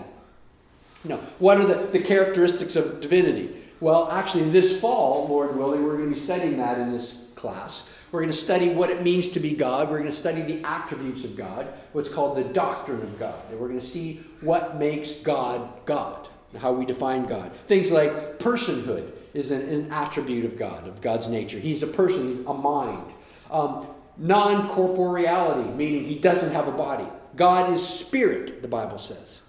Now, 1.06 1.18
what 1.40 1.58
are 1.58 1.66
the, 1.66 1.88
the 1.88 2.00
characteristics 2.00 2.76
of 2.76 3.00
divinity? 3.00 3.54
Well, 3.80 4.10
actually, 4.10 4.50
this 4.50 4.80
fall, 4.80 5.28
Lord 5.28 5.56
willing, 5.56 5.84
we're 5.84 5.98
going 5.98 6.10
to 6.10 6.16
be 6.16 6.22
studying 6.22 6.58
that 6.58 6.80
in 6.80 6.92
this 6.92 7.26
class. 7.36 7.90
We're 8.12 8.22
going 8.22 8.32
to 8.32 8.38
study 8.38 8.70
what 8.70 8.90
it 8.90 9.04
means 9.04 9.28
to 9.30 9.40
be 9.40 9.52
God. 9.52 9.90
We're 9.90 10.00
going 10.00 10.10
to 10.10 10.18
study 10.18 10.42
the 10.42 10.64
attributes 10.64 11.24
of 11.26 11.36
God, 11.36 11.68
what's 11.92 12.10
called 12.10 12.38
the 12.38 12.44
doctrine 12.44 13.02
of 13.02 13.20
God. 13.20 13.40
And 13.52 13.60
we're 13.60 13.68
going 13.68 13.80
to 13.80 13.86
see 13.86 14.22
what 14.42 14.78
makes 14.78 15.14
God 15.14 15.86
God, 15.86 16.28
how 16.58 16.72
we 16.72 16.86
define 16.86 17.26
God. 17.26 17.54
Things 17.68 17.92
like 17.92 18.40
personhood 18.40 19.12
is 19.34 19.52
an, 19.52 19.62
an 19.64 19.92
attribute 19.92 20.46
of 20.46 20.58
God, 20.58 20.88
of 20.88 21.02
God's 21.02 21.28
nature. 21.28 21.60
He's 21.60 21.84
a 21.84 21.88
person, 21.88 22.28
he's 22.28 22.40
a 22.46 22.54
mind. 22.54 23.12
Um, 23.52 23.88
non 24.18 24.70
corporeality, 24.70 25.76
meaning 25.76 26.06
he 26.06 26.16
doesn't 26.16 26.54
have 26.54 26.70
a 26.70 26.72
body. 26.72 27.06
God 27.36 27.74
is 27.74 27.86
spirit, 27.86 28.62
the 28.62 28.68
Bible 28.70 28.98
says. 28.98 29.42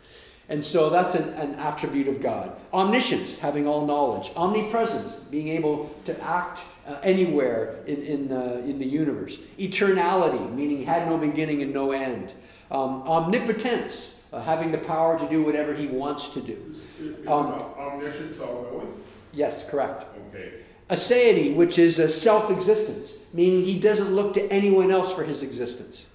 And 0.48 0.64
so 0.64 0.90
that's 0.90 1.14
an, 1.14 1.30
an, 1.30 1.54
attribute 1.56 2.06
of 2.06 2.22
God. 2.22 2.56
Omniscience, 2.72 3.38
having 3.38 3.66
all 3.66 3.84
knowledge. 3.84 4.30
Omnipresence, 4.36 5.14
being 5.30 5.48
able 5.48 5.94
to 6.04 6.20
act 6.22 6.60
uh, 6.86 6.98
anywhere 7.02 7.80
in, 7.86 8.02
in, 8.02 8.32
uh, 8.32 8.62
in 8.64 8.78
the 8.78 8.86
universe. 8.86 9.38
Eternality, 9.58 10.54
meaning 10.54 10.84
had 10.84 11.08
no 11.08 11.18
beginning 11.18 11.62
and 11.62 11.74
no 11.74 11.90
end. 11.90 12.32
Um, 12.70 13.02
omnipotence, 13.02 14.14
uh, 14.32 14.40
having 14.40 14.70
the 14.70 14.78
power 14.78 15.18
to 15.18 15.28
do 15.28 15.42
whatever 15.42 15.74
he 15.74 15.88
wants 15.88 16.28
to 16.30 16.40
do. 16.40 16.74
Is, 17.00 17.26
um, 17.26 17.52
omniscience 17.78 18.38
all 18.38 18.68
knowing? 18.70 19.02
Yes, 19.32 19.68
correct. 19.68 20.04
Okay. 20.28 20.52
Aseity, 20.88 21.56
which 21.56 21.78
is 21.78 21.98
a 21.98 22.08
self 22.08 22.50
existence, 22.50 23.18
meaning 23.32 23.64
he 23.64 23.78
doesn't 23.78 24.14
look 24.14 24.34
to 24.34 24.52
anyone 24.52 24.92
else 24.92 25.12
for 25.12 25.24
his 25.24 25.42
existence. 25.42 26.06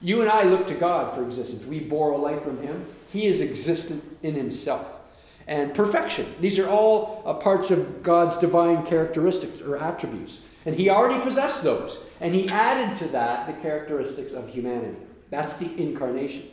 You 0.00 0.20
and 0.20 0.30
I 0.30 0.42
look 0.42 0.66
to 0.68 0.74
God 0.74 1.14
for 1.14 1.24
existence. 1.24 1.64
We 1.64 1.80
borrow 1.80 2.16
life 2.16 2.42
from 2.42 2.60
him. 2.60 2.86
He 3.10 3.26
is 3.26 3.40
existent 3.40 4.04
in 4.22 4.34
himself. 4.34 4.98
And 5.46 5.72
perfection. 5.74 6.34
These 6.40 6.58
are 6.58 6.68
all 6.68 7.22
uh, 7.24 7.34
parts 7.34 7.70
of 7.70 8.02
God's 8.02 8.36
divine 8.36 8.84
characteristics 8.84 9.62
or 9.62 9.78
attributes. 9.78 10.40
And 10.66 10.74
he 10.74 10.90
already 10.90 11.22
possessed 11.22 11.62
those. 11.62 11.98
And 12.20 12.34
he 12.34 12.48
added 12.50 12.98
to 12.98 13.08
that 13.08 13.46
the 13.46 13.54
characteristics 13.62 14.32
of 14.32 14.48
humanity. 14.48 14.96
That's 15.30 15.54
the 15.54 15.70
incarnation. 15.80 16.48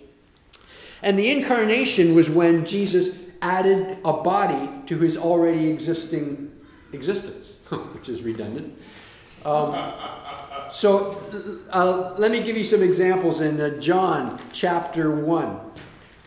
And 1.01 1.19
the 1.19 1.29
incarnation 1.29 2.15
was 2.15 2.29
when 2.29 2.65
Jesus 2.65 3.19
added 3.41 3.99
a 4.05 4.13
body 4.13 4.69
to 4.87 4.97
his 4.97 5.17
already 5.17 5.69
existing 5.69 6.51
existence, 6.93 7.53
which 7.93 8.09
is 8.09 8.23
redundant. 8.23 8.79
Um, 9.43 9.93
so 10.71 11.21
uh, 11.71 12.15
let 12.17 12.31
me 12.31 12.39
give 12.39 12.57
you 12.57 12.63
some 12.63 12.81
examples 12.81 13.41
in 13.41 13.61
uh, 13.61 13.69
John 13.79 14.39
chapter 14.51 15.11
1, 15.11 15.59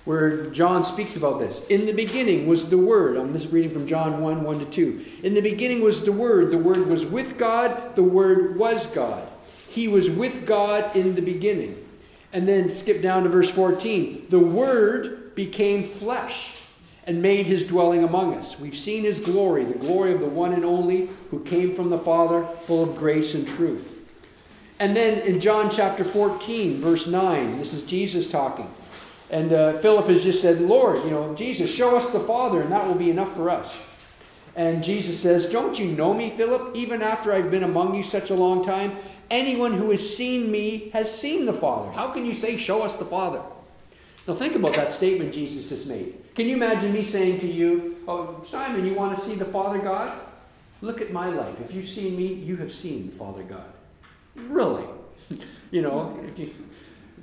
where 0.09 0.47
John 0.47 0.83
speaks 0.83 1.17
about 1.17 1.39
this. 1.39 1.67
In 1.67 1.85
the 1.85 1.93
beginning 1.93 2.47
was 2.47 2.71
the 2.71 2.79
Word. 2.79 3.19
I'm 3.19 3.31
just 3.35 3.53
reading 3.53 3.71
from 3.71 3.87
John 3.87 4.23
1 4.23 4.43
1 4.43 4.59
to 4.61 4.65
2. 4.65 5.05
In 5.23 5.35
the 5.35 5.43
beginning 5.43 5.83
was 5.83 6.03
the 6.03 6.13
Word. 6.13 6.51
The 6.51 6.57
Word 6.57 6.87
was 6.87 7.05
with 7.05 7.37
God. 7.37 7.95
The 7.95 8.03
Word 8.03 8.57
was 8.57 8.87
God. 8.87 9.29
He 9.69 9.87
was 9.87 10.09
with 10.09 10.47
God 10.47 10.97
in 10.97 11.15
the 11.15 11.21
beginning. 11.21 11.87
And 12.33 12.49
then 12.49 12.71
skip 12.71 13.03
down 13.03 13.25
to 13.25 13.29
verse 13.29 13.51
14. 13.51 14.29
The 14.31 14.39
Word 14.39 15.35
became 15.35 15.83
flesh 15.83 16.55
and 17.07 17.21
made 17.21 17.47
his 17.47 17.67
dwelling 17.67 18.03
among 18.03 18.35
us. 18.35 18.59
We've 18.59 18.75
seen 18.75 19.05
his 19.05 19.21
glory, 19.21 19.67
the 19.67 19.75
glory 19.75 20.15
of 20.15 20.21
the 20.21 20.27
one 20.27 20.55
and 20.55 20.65
only 20.65 21.11
who 21.31 21.45
came 21.45 21.75
from 21.75 21.91
the 21.91 21.99
Father, 21.99 22.47
full 22.63 22.83
of 22.83 22.97
grace 22.97 23.35
and 23.35 23.47
truth. 23.47 23.95
And 24.81 24.97
then 24.97 25.19
in 25.27 25.39
John 25.39 25.69
chapter 25.71 26.03
14, 26.03 26.81
verse 26.81 27.07
9, 27.07 27.59
this 27.59 27.75
is 27.75 27.83
Jesus 27.83 28.31
talking. 28.31 28.71
And 29.31 29.53
uh, 29.53 29.79
Philip 29.79 30.07
has 30.09 30.23
just 30.23 30.41
said, 30.41 30.61
Lord, 30.61 31.05
you 31.05 31.11
know, 31.11 31.35
Jesus, 31.35 31.71
show 31.71 31.97
us 31.97 32.11
the 32.11 32.21
Father, 32.21 32.63
and 32.63 32.73
that 32.73 32.87
will 32.87 32.95
be 32.95 33.11
enough 33.11 33.35
for 33.35 33.51
us. 33.51 33.85
And 34.57 34.83
Jesus 34.83 35.21
says, 35.21 35.49
Don't 35.49 35.79
you 35.79 35.87
know 35.87 36.15
me, 36.15 36.31
Philip, 36.31 36.75
even 36.75 37.03
after 37.03 37.33
I've 37.33 37.51
been 37.51 37.63
among 37.63 37.95
you 37.95 38.03
such 38.03 38.31
a 38.31 38.35
long 38.35 38.65
time? 38.65 38.97
Anyone 39.31 39.75
who 39.75 39.91
has 39.91 40.17
seen 40.17 40.51
me 40.51 40.91
has 40.95 41.15
seen 41.15 41.45
the 41.45 41.53
Father. 41.53 41.93
How 41.93 42.09
can 42.09 42.25
you 42.25 42.35
say, 42.35 42.57
Show 42.57 42.83
us 42.83 42.97
the 42.97 43.05
Father? 43.05 43.43
Now 44.27 44.35
think 44.35 44.55
about 44.55 44.75
that 44.75 44.93
statement 44.93 45.33
Jesus 45.33 45.69
just 45.69 45.87
made. 45.87 46.35
Can 46.35 46.49
you 46.49 46.57
imagine 46.57 46.93
me 46.93 47.05
saying 47.05 47.41
to 47.41 47.47
you, 47.47 47.99
Oh, 48.09 48.45
Simon, 48.49 48.87
you 48.87 48.95
want 48.95 49.17
to 49.17 49.25
see 49.25 49.35
the 49.35 49.45
Father 49.45 49.79
God? 49.79 50.19
Look 50.81 51.01
at 51.01 51.13
my 51.13 51.29
life. 51.29 51.61
If 51.61 51.75
you've 51.75 51.89
seen 51.89 52.17
me, 52.17 52.27
you 52.27 52.57
have 52.57 52.73
seen 52.73 53.11
the 53.11 53.17
Father 53.17 53.43
God. 53.43 53.73
Really? 54.35 54.85
you 55.71 55.83
know, 55.83 56.19
if 56.27 56.39
you 56.39 56.51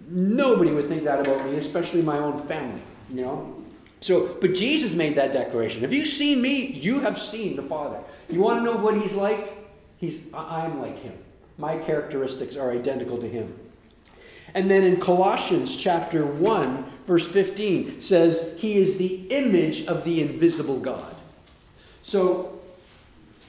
nobody 0.08 0.72
would 0.72 0.88
think 0.88 1.04
that 1.04 1.20
about 1.20 1.46
me, 1.46 1.58
especially 1.58 2.02
my 2.02 2.18
own 2.18 2.38
family, 2.38 2.82
you 3.10 3.22
know? 3.22 3.64
So, 4.02 4.38
but 4.40 4.54
Jesus 4.54 4.94
made 4.94 5.16
that 5.16 5.34
declaration. 5.34 5.84
If 5.84 5.94
you've 5.94 6.08
seen 6.08 6.42
me? 6.42 6.68
You 6.68 7.00
have 7.00 7.18
seen 7.18 7.56
the 7.56 7.64
Father. 7.64 8.00
You 8.30 8.42
want 8.42 8.60
to 8.60 8.64
know 8.64 8.78
what 8.78 9.02
he's 9.02 9.16
like? 9.16 9.56
He's 9.98 10.24
I'm 10.34 10.80
like 10.80 11.00
him. 11.00 11.18
My 11.58 11.78
characteristics 11.78 12.56
are 12.56 12.72
identical 12.72 13.18
to 13.18 13.28
him. 13.28 13.58
And 14.54 14.70
then 14.70 14.84
in 14.84 15.00
Colossians 15.00 15.76
chapter 15.76 16.26
1, 16.26 16.86
verse 17.06 17.28
15 17.28 18.02
says, 18.02 18.54
He 18.58 18.78
is 18.78 18.98
the 18.98 19.28
image 19.30 19.86
of 19.86 20.04
the 20.04 20.22
invisible 20.22 20.80
God. 20.80 21.16
So 22.02 22.60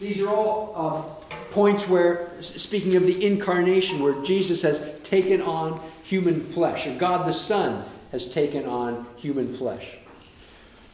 these 0.01 0.21
are 0.21 0.29
all 0.29 0.73
uh, 0.75 1.27
points 1.53 1.89
where, 1.89 2.31
speaking 2.41 2.97
of 2.97 3.07
the 3.07 3.25
incarnation, 3.25 4.03
where 4.03 4.21
Jesus 4.23 4.63
has 4.63 4.83
taken 5.03 5.43
on 5.43 5.81
human 6.07 6.41
flesh, 6.41 6.87
or 6.87 6.95
God 6.95 7.27
the 7.27 7.33
Son 7.33 7.85
has 8.13 8.27
taken 8.27 8.65
on 8.65 9.07
human 9.17 9.53
flesh. 9.53 9.99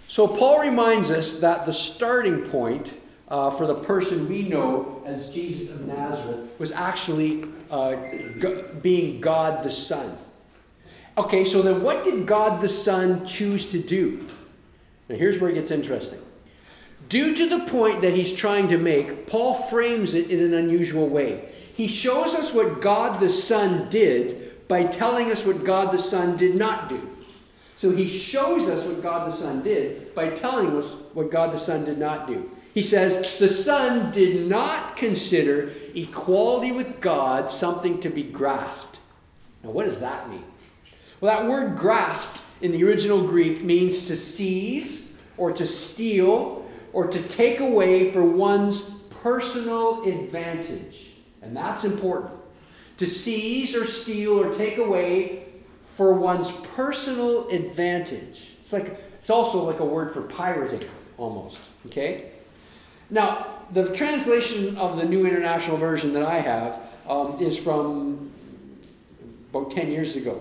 So 0.07 0.27
Paul 0.27 0.63
reminds 0.63 1.11
us 1.11 1.41
that 1.41 1.67
the 1.67 1.73
starting 1.73 2.43
point 2.43 2.95
uh, 3.29 3.51
for 3.51 3.67
the 3.67 3.75
person 3.75 4.29
we 4.29 4.43
know 4.43 5.03
as 5.07 5.31
Jesus 5.31 5.71
of 5.71 5.87
Nazareth 5.87 6.51
was 6.59 6.73
actually 6.73 7.45
uh, 7.71 7.97
being 8.81 9.21
God 9.21 9.63
the 9.63 9.71
Son. 9.71 10.17
Okay, 11.19 11.45
so 11.45 11.61
then 11.61 11.83
what 11.83 12.05
did 12.05 12.27
God 12.27 12.63
the 12.63 12.69
Son 12.69 13.27
choose 13.27 13.71
to 13.71 13.79
do? 13.79 14.27
Now 15.11 15.17
here's 15.17 15.39
where 15.39 15.51
it 15.51 15.55
gets 15.55 15.71
interesting. 15.71 16.21
Due 17.11 17.35
to 17.35 17.47
the 17.47 17.67
point 17.67 18.01
that 18.01 18.15
he's 18.15 18.33
trying 18.33 18.69
to 18.69 18.79
make, 18.79 19.27
Paul 19.27 19.55
frames 19.55 20.15
it 20.15 20.31
in 20.31 20.41
an 20.41 20.55
unusual 20.55 21.07
way. 21.07 21.49
He 21.75 21.87
shows 21.87 22.35
us 22.35 22.55
what 22.55 22.81
God 22.81 23.21
the 23.21 23.29
Son 23.29 23.91
did 23.91 24.42
by 24.73 24.85
telling 24.85 25.31
us 25.31 25.45
what 25.45 25.65
God 25.65 25.93
the 25.93 25.99
Son 25.99 26.35
did 26.39 26.55
not 26.55 26.89
do. 26.89 27.07
So 27.77 27.91
he 27.91 28.09
shows 28.09 28.71
us 28.71 28.87
what 28.87 29.03
God 29.03 29.31
the 29.31 29.37
Son 29.37 29.63
did 29.63 30.15
by 30.15 30.31
telling 30.31 30.75
us 30.79 30.87
what 31.13 31.31
God 31.31 31.53
the 31.53 31.59
Son 31.59 31.85
did 31.85 31.99
not 31.99 32.27
do. 32.27 32.51
He 32.73 32.81
says, 32.81 33.37
The 33.37 33.51
Son 33.51 34.11
did 34.13 34.47
not 34.49 34.97
consider 34.97 35.71
equality 35.95 36.73
with 36.73 37.03
God 37.03 37.51
something 37.51 38.01
to 38.01 38.09
be 38.09 38.23
grasped. 38.23 38.99
Now, 39.63 39.73
what 39.73 39.85
does 39.85 40.01
that 40.01 40.31
mean? 40.31 40.45
Well, 41.21 41.37
that 41.37 41.51
word 41.51 41.77
grasped 41.77 42.41
in 42.63 42.73
the 42.73 42.83
original 42.83 43.27
Greek 43.27 43.63
means 43.63 44.07
to 44.07 44.17
seize 44.17 45.13
or 45.37 45.53
to 45.53 45.67
steal 45.67 46.67
or 46.95 47.09
to 47.09 47.23
take 47.25 47.61
away 47.61 48.11
for 48.11 48.25
one's 48.25 48.81
personal 49.23 50.05
advantage. 50.05 51.09
And 51.43 51.55
that's 51.55 51.85
important. 51.85 52.42
To 53.03 53.09
seize 53.09 53.75
or 53.75 53.85
steal 53.85 54.41
or 54.41 54.55
take 54.55 54.79
away 54.79 55.43
for 55.97 56.15
one's 56.15 56.53
personal 56.53 57.49
advantage. 57.49 58.53
It's 58.61 58.73
like 58.73 58.97
it's 59.19 59.29
also 59.29 59.65
like 59.65 59.81
a 59.81 59.85
word 59.85 60.15
for 60.15 60.23
pirating 60.23 60.89
almost, 61.19 61.59
okay? 61.87 62.31
Now, 63.11 63.49
the 63.73 63.93
translation 63.93 64.79
of 64.79 64.99
the 64.99 65.05
New 65.05 65.27
International 65.27 65.77
Version 65.79 66.13
that 66.13 66.23
I 66.23 66.39
have 66.39 66.81
um, 67.09 67.41
is 67.41 67.59
from 67.59 68.31
about 69.51 69.73
10 69.73 69.91
years 69.91 70.15
ago. 70.15 70.41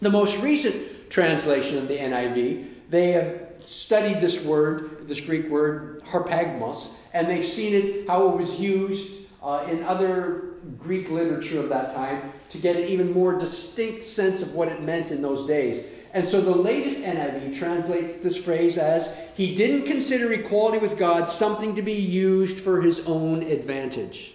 The 0.00 0.08
most 0.08 0.40
recent 0.40 1.10
translation 1.10 1.76
of 1.76 1.86
the 1.86 1.98
NIV, 1.98 2.66
they 2.88 3.12
have 3.12 3.42
studied 3.66 4.22
this 4.22 4.42
word, 4.42 5.06
this 5.06 5.20
Greek 5.20 5.50
word, 5.50 6.02
harpagmos, 6.06 6.92
and 7.12 7.28
they've 7.28 7.44
seen 7.44 7.74
it, 7.74 8.08
how 8.08 8.30
it 8.30 8.38
was 8.38 8.58
used 8.58 9.26
uh, 9.42 9.66
in 9.68 9.82
other 9.82 10.49
Greek 10.78 11.10
literature 11.10 11.60
of 11.60 11.68
that 11.68 11.94
time 11.94 12.32
to 12.50 12.58
get 12.58 12.76
an 12.76 12.86
even 12.86 13.12
more 13.12 13.38
distinct 13.38 14.04
sense 14.04 14.42
of 14.42 14.54
what 14.54 14.68
it 14.68 14.82
meant 14.82 15.10
in 15.10 15.22
those 15.22 15.46
days. 15.46 15.84
And 16.12 16.26
so 16.26 16.40
the 16.40 16.50
latest 16.50 17.00
NIV 17.00 17.56
translates 17.56 18.18
this 18.18 18.36
phrase 18.36 18.76
as 18.76 19.14
He 19.36 19.54
didn't 19.54 19.86
consider 19.86 20.32
equality 20.32 20.78
with 20.78 20.98
God 20.98 21.30
something 21.30 21.76
to 21.76 21.82
be 21.82 21.94
used 21.94 22.58
for 22.58 22.80
His 22.80 23.06
own 23.06 23.42
advantage. 23.42 24.34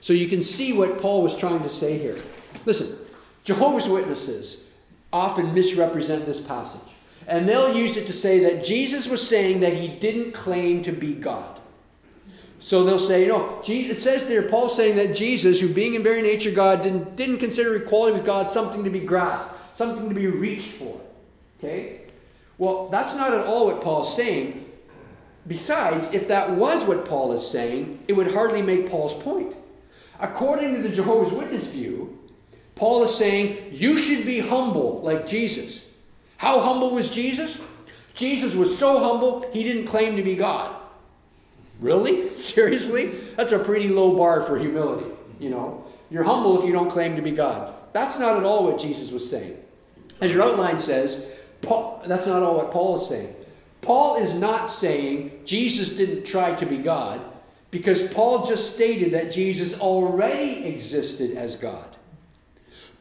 So 0.00 0.12
you 0.12 0.28
can 0.28 0.42
see 0.42 0.72
what 0.72 1.00
Paul 1.00 1.22
was 1.22 1.36
trying 1.36 1.62
to 1.62 1.68
say 1.68 1.98
here. 1.98 2.18
Listen, 2.64 2.96
Jehovah's 3.42 3.88
Witnesses 3.88 4.64
often 5.12 5.54
misrepresent 5.54 6.26
this 6.26 6.40
passage. 6.40 6.80
And 7.26 7.48
they'll 7.48 7.76
use 7.76 7.96
it 7.96 8.06
to 8.06 8.12
say 8.12 8.38
that 8.40 8.64
Jesus 8.64 9.08
was 9.08 9.26
saying 9.26 9.60
that 9.60 9.74
he 9.74 9.88
didn't 9.88 10.32
claim 10.32 10.84
to 10.84 10.92
be 10.92 11.14
God. 11.14 11.55
So 12.58 12.84
they'll 12.84 12.98
say, 12.98 13.22
you 13.22 13.28
know, 13.28 13.62
it 13.66 14.00
says 14.00 14.28
there, 14.28 14.42
Paul's 14.42 14.76
saying 14.76 14.96
that 14.96 15.14
Jesus, 15.14 15.60
who 15.60 15.68
being 15.68 15.94
in 15.94 16.02
very 16.02 16.22
nature 16.22 16.50
God, 16.50 16.82
didn't, 16.82 17.16
didn't 17.16 17.38
consider 17.38 17.76
equality 17.76 18.14
with 18.14 18.24
God 18.24 18.50
something 18.50 18.82
to 18.84 18.90
be 18.90 19.00
grasped, 19.00 19.52
something 19.76 20.08
to 20.08 20.14
be 20.14 20.26
reached 20.26 20.70
for. 20.70 21.00
Okay? 21.58 22.00
Well, 22.58 22.88
that's 22.88 23.14
not 23.14 23.34
at 23.34 23.44
all 23.46 23.66
what 23.66 23.82
Paul's 23.82 24.16
saying. 24.16 24.64
Besides, 25.46 26.12
if 26.12 26.28
that 26.28 26.50
was 26.50 26.84
what 26.86 27.04
Paul 27.04 27.32
is 27.32 27.46
saying, 27.46 28.00
it 28.08 28.14
would 28.14 28.32
hardly 28.32 28.62
make 28.62 28.90
Paul's 28.90 29.14
point. 29.22 29.54
According 30.18 30.74
to 30.74 30.82
the 30.82 30.88
Jehovah's 30.88 31.32
Witness 31.32 31.66
view, 31.66 32.18
Paul 32.74 33.04
is 33.04 33.14
saying 33.14 33.70
you 33.72 33.98
should 33.98 34.24
be 34.24 34.40
humble 34.40 35.00
like 35.02 35.26
Jesus. 35.26 35.86
How 36.38 36.60
humble 36.60 36.90
was 36.90 37.10
Jesus? 37.10 37.60
Jesus 38.14 38.54
was 38.54 38.76
so 38.76 38.98
humble, 38.98 39.50
he 39.52 39.62
didn't 39.62 39.86
claim 39.86 40.16
to 40.16 40.22
be 40.22 40.34
God. 40.34 40.74
Really? 41.80 42.34
Seriously? 42.36 43.06
That's 43.36 43.52
a 43.52 43.58
pretty 43.58 43.88
low 43.88 44.16
bar 44.16 44.42
for 44.42 44.58
humility, 44.58 45.10
you 45.38 45.50
know. 45.50 45.84
You're 46.10 46.24
humble 46.24 46.58
if 46.60 46.66
you 46.66 46.72
don't 46.72 46.90
claim 46.90 47.16
to 47.16 47.22
be 47.22 47.32
God. 47.32 47.72
That's 47.92 48.18
not 48.18 48.36
at 48.36 48.44
all 48.44 48.64
what 48.64 48.78
Jesus 48.78 49.10
was 49.10 49.28
saying. 49.28 49.56
As 50.20 50.32
your 50.32 50.42
outline 50.42 50.78
says, 50.78 51.24
Paul, 51.62 52.02
that's 52.06 52.26
not 52.26 52.42
all 52.42 52.56
what 52.56 52.70
Paul 52.70 53.00
is 53.00 53.08
saying. 53.08 53.34
Paul 53.82 54.16
is 54.16 54.34
not 54.34 54.66
saying 54.66 55.42
Jesus 55.44 55.90
didn't 55.90 56.24
try 56.24 56.54
to 56.54 56.66
be 56.66 56.78
God 56.78 57.20
because 57.70 58.06
Paul 58.12 58.46
just 58.46 58.74
stated 58.74 59.12
that 59.12 59.32
Jesus 59.32 59.78
already 59.80 60.64
existed 60.64 61.36
as 61.36 61.56
God. 61.56 61.84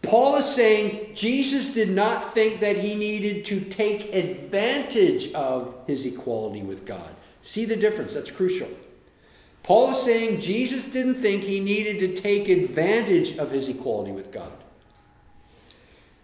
Paul 0.02 0.36
is 0.36 0.46
saying 0.46 1.16
Jesus 1.16 1.74
did 1.74 1.90
not 1.90 2.34
think 2.34 2.60
that 2.60 2.78
he 2.78 2.96
needed 2.96 3.46
to 3.46 3.62
take 3.62 4.14
advantage 4.14 5.34
of 5.34 5.76
his 5.88 6.06
equality 6.06 6.62
with 6.62 6.86
God. 6.86 7.10
See 7.46 7.66
the 7.66 7.76
difference? 7.76 8.16
That's 8.16 8.32
crucial. 8.32 8.68
Paul 9.62 9.92
is 9.92 10.02
saying 10.02 10.42
Jesus 10.42 10.92
didn't 10.92 11.22
think 11.22 11.44
he 11.44 11.60
needed 11.60 12.00
to 12.00 12.20
take 12.20 12.50
advantage 12.50 13.38
of 13.38 13.52
his 13.52 13.70
equality 13.70 14.12
with 14.12 14.32
God. 14.32 14.52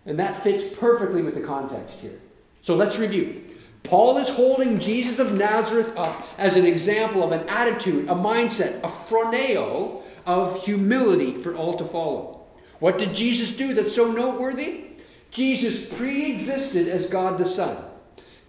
And 0.04 0.18
that 0.18 0.36
fits 0.36 0.64
perfectly 0.64 1.22
with 1.22 1.36
the 1.36 1.42
context 1.42 2.00
here. 2.00 2.20
So 2.62 2.74
let's 2.76 2.98
review. 2.98 3.44
Paul 3.84 4.18
is 4.18 4.30
holding 4.30 4.80
Jesus 4.80 5.20
of 5.20 5.38
Nazareth 5.38 5.96
up 5.96 6.28
as 6.40 6.56
an 6.56 6.66
example 6.66 7.24
of 7.24 7.32
an 7.32 7.48
attitude, 7.48 8.10
a 8.10 8.16
mindset, 8.16 8.80
a 8.80 8.88
phroneo 8.88 10.02
of 10.26 10.66
humility 10.66 11.40
for 11.40 11.56
all 11.56 11.76
to 11.76 11.86
follow. 11.86 12.42
What 12.80 12.98
did 12.98 13.16
Jesus 13.16 13.56
do 13.56 13.76
that's 13.76 13.94
so 13.94 14.12
noteworthy? 14.12 14.86
Jesus 15.30 15.86
pre 15.86 16.32
existed 16.32 16.88
as 16.88 17.06
God 17.06 17.38
the 17.38 17.46
Son. 17.46 17.91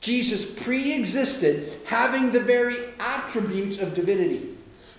Jesus 0.02 0.44
pre 0.44 0.92
existed 0.92 1.78
having 1.86 2.30
the 2.30 2.40
very 2.40 2.76
attributes 2.98 3.78
of 3.80 3.94
divinity. 3.94 4.48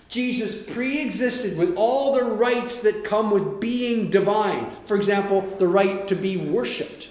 Jesus 0.08 0.64
pre 0.64 1.00
existed 1.00 1.56
with 1.56 1.74
all 1.76 2.14
the 2.14 2.24
rights 2.24 2.80
that 2.80 3.04
come 3.04 3.30
with 3.30 3.60
being 3.60 4.10
divine. 4.10 4.70
For 4.86 4.96
example, 4.96 5.42
the 5.58 5.68
right 5.68 6.08
to 6.08 6.16
be 6.16 6.36
worshiped. 6.36 7.10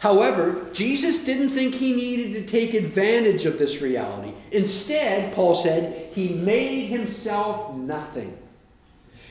However, 0.00 0.66
Jesus 0.72 1.24
didn't 1.24 1.50
think 1.50 1.74
he 1.74 1.92
needed 1.92 2.32
to 2.34 2.46
take 2.46 2.74
advantage 2.74 3.46
of 3.46 3.58
this 3.58 3.80
reality. 3.80 4.32
Instead, 4.52 5.34
Paul 5.34 5.56
said, 5.56 6.12
he 6.12 6.28
made 6.28 6.86
himself 6.86 7.74
nothing. 7.74 8.36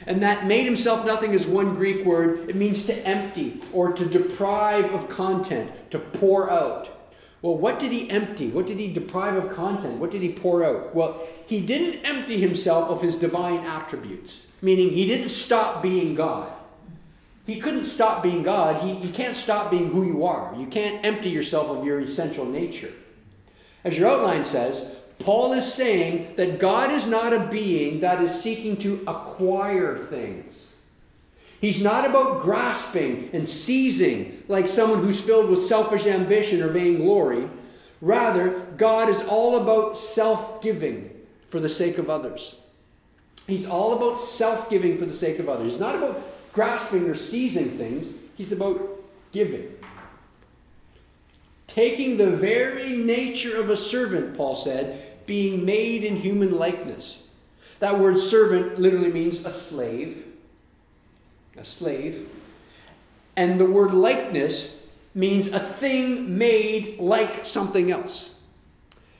And 0.05 0.21
that 0.23 0.45
made 0.45 0.65
himself 0.65 1.05
nothing 1.05 1.33
is 1.33 1.47
one 1.47 1.73
Greek 1.73 2.05
word. 2.05 2.49
It 2.49 2.55
means 2.55 2.85
to 2.85 3.07
empty 3.07 3.61
or 3.73 3.93
to 3.93 4.05
deprive 4.05 4.93
of 4.93 5.09
content, 5.09 5.71
to 5.91 5.99
pour 5.99 6.49
out. 6.49 6.96
Well, 7.47 7.55
what 7.55 7.79
did 7.79 7.93
he 7.93 8.09
empty? 8.09 8.49
What 8.49 8.67
did 8.67 8.77
he 8.77 8.91
deprive 8.91 9.35
of 9.35 9.55
content? 9.55 9.99
What 9.99 10.11
did 10.11 10.21
he 10.21 10.33
pour 10.33 10.65
out? 10.65 10.93
Well, 10.93 11.25
he 11.45 11.61
didn't 11.61 12.05
empty 12.05 12.41
himself 12.41 12.89
of 12.89 13.01
his 13.01 13.15
divine 13.15 13.59
attributes, 13.59 14.45
meaning 14.61 14.89
he 14.89 15.05
didn't 15.05 15.29
stop 15.29 15.81
being 15.81 16.13
God. 16.13 16.51
He 17.45 17.61
couldn't 17.61 17.85
stop 17.85 18.21
being 18.21 18.43
God. 18.43 18.83
He, 18.83 18.95
you 18.95 19.13
can't 19.13 19.33
stop 19.33 19.71
being 19.71 19.91
who 19.91 20.05
you 20.05 20.25
are. 20.25 20.53
You 20.59 20.67
can't 20.67 21.05
empty 21.05 21.29
yourself 21.29 21.69
of 21.69 21.85
your 21.85 22.01
essential 22.01 22.43
nature. 22.43 22.91
As 23.85 23.97
your 23.97 24.09
outline 24.09 24.43
says, 24.43 24.97
Paul 25.19 25.53
is 25.53 25.73
saying 25.73 26.33
that 26.35 26.59
God 26.59 26.91
is 26.91 27.07
not 27.07 27.31
a 27.31 27.47
being 27.47 28.01
that 28.01 28.21
is 28.21 28.43
seeking 28.43 28.75
to 28.81 29.05
acquire 29.07 29.97
things. 29.97 30.66
He's 31.59 31.81
not 31.81 32.07
about 32.07 32.41
grasping 32.41 33.29
and 33.33 33.47
seizing 33.47 34.43
like 34.47 34.67
someone 34.67 35.03
who's 35.03 35.19
filled 35.19 35.49
with 35.49 35.63
selfish 35.63 36.05
ambition 36.05 36.61
or 36.61 36.69
vainglory. 36.69 37.49
Rather, 37.99 38.51
God 38.77 39.09
is 39.09 39.23
all 39.23 39.61
about 39.61 39.97
self 39.97 40.61
giving 40.61 41.09
for 41.47 41.59
the 41.59 41.69
sake 41.69 41.97
of 41.97 42.09
others. 42.09 42.55
He's 43.47 43.65
all 43.65 43.93
about 43.93 44.19
self 44.19 44.69
giving 44.69 44.97
for 44.97 45.05
the 45.05 45.13
sake 45.13 45.39
of 45.39 45.49
others. 45.49 45.71
He's 45.71 45.79
not 45.79 45.95
about 45.95 46.21
grasping 46.53 47.09
or 47.09 47.15
seizing 47.15 47.69
things, 47.69 48.13
he's 48.35 48.51
about 48.51 49.03
giving 49.31 49.77
taking 51.77 52.17
the 52.17 52.31
very 52.31 52.97
nature 52.97 53.59
of 53.59 53.69
a 53.69 53.77
servant, 53.77 54.35
Paul 54.35 54.55
said, 54.55 54.99
being 55.27 55.63
made 55.63 56.03
in 56.03 56.15
human 56.15 56.51
likeness. 56.57 57.21
That 57.77 57.99
word 57.99 58.17
servant 58.17 58.79
literally 58.79 59.11
means 59.11 59.45
a 59.45 59.51
slave. 59.51 60.25
A 61.57 61.65
slave. 61.65 62.29
And 63.35 63.59
the 63.59 63.65
word 63.65 63.93
likeness 63.93 64.83
means 65.13 65.51
a 65.51 65.59
thing 65.59 66.37
made 66.37 66.99
like 66.99 67.45
something 67.45 67.91
else. 67.91 68.35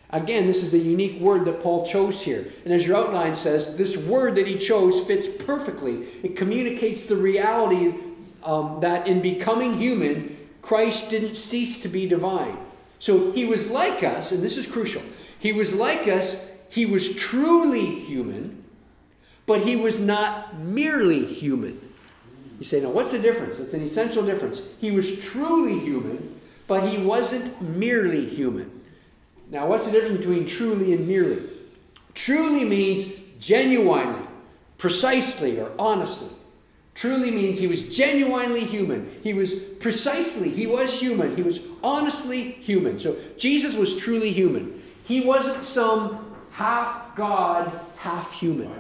Again, 0.10 0.48
this 0.48 0.64
is 0.64 0.74
a 0.74 0.78
unique 0.78 1.20
word 1.20 1.46
that 1.46 1.62
Paul 1.62 1.86
chose 1.86 2.22
here. 2.22 2.48
And 2.64 2.74
as 2.74 2.88
your 2.88 2.96
outline 2.96 3.36
says, 3.36 3.76
this 3.76 3.98
word 3.98 4.36
that 4.36 4.48
he 4.48 4.58
chose 4.58 5.06
fits 5.06 5.28
perfectly. 5.28 6.08
It 6.24 6.38
communicates 6.38 7.06
the 7.06 7.18
reality 7.18 7.94
um, 8.44 8.80
that 8.80 9.08
in 9.08 9.22
becoming 9.22 9.74
human, 9.74 10.38
Christ 10.62 11.10
didn't 11.10 11.36
cease 11.36 11.82
to 11.82 11.90
be 11.90 12.08
divine. 12.08 12.58
So 13.00 13.32
he 13.32 13.46
was 13.46 13.70
like 13.70 14.04
us, 14.04 14.32
and 14.32 14.42
this 14.42 14.58
is 14.58 14.66
crucial. 14.66 15.02
He 15.40 15.52
was 15.52 15.74
like 15.74 16.08
us, 16.08 16.50
he 16.70 16.86
was 16.86 17.14
truly 17.16 18.00
human, 18.00 18.64
but 19.46 19.62
he 19.62 19.76
was 19.76 20.00
not 20.00 20.58
merely 20.58 21.26
human. 21.26 21.87
You 22.60 22.66
say, 22.66 22.82
now 22.82 22.90
what's 22.90 23.12
the 23.12 23.20
difference? 23.20 23.60
It's 23.60 23.74
an 23.74 23.82
essential 23.82 24.26
difference. 24.26 24.62
He 24.80 24.92
was 24.92 25.20
truly 25.20 25.80
human, 25.80 26.40
but 26.68 26.88
he 26.88 26.98
wasn't 26.98 27.62
merely 27.62 28.28
human. 28.28 28.82
Now, 29.50 29.68
what's 29.68 29.86
the 29.86 29.92
difference 29.92 30.18
between 30.18 30.46
truly 30.46 30.94
and 30.94 31.08
merely? 31.08 31.42
Truly 32.14 32.66
means 32.66 33.14
genuinely, 33.40 34.26
precisely, 34.78 35.60
or 35.60 35.72
honestly 35.80 36.30
truly 36.98 37.30
means 37.30 37.60
he 37.60 37.68
was 37.68 37.96
genuinely 37.96 38.66
human. 38.66 39.08
He 39.22 39.36
was 39.36 39.54
precisely, 39.54 40.50
he 40.50 40.66
was 40.66 41.00
human. 41.00 41.36
He 41.36 41.44
was 41.44 41.62
honestly 41.84 42.54
human. 42.54 42.98
So 42.98 43.16
Jesus 43.38 43.76
was 43.76 43.96
truly 43.96 44.32
human. 44.32 44.82
He 45.06 45.22
wasn't 45.22 45.64
some 45.64 46.36
half 46.52 47.16
God, 47.16 47.72
half 47.98 48.34
human. 48.34 48.72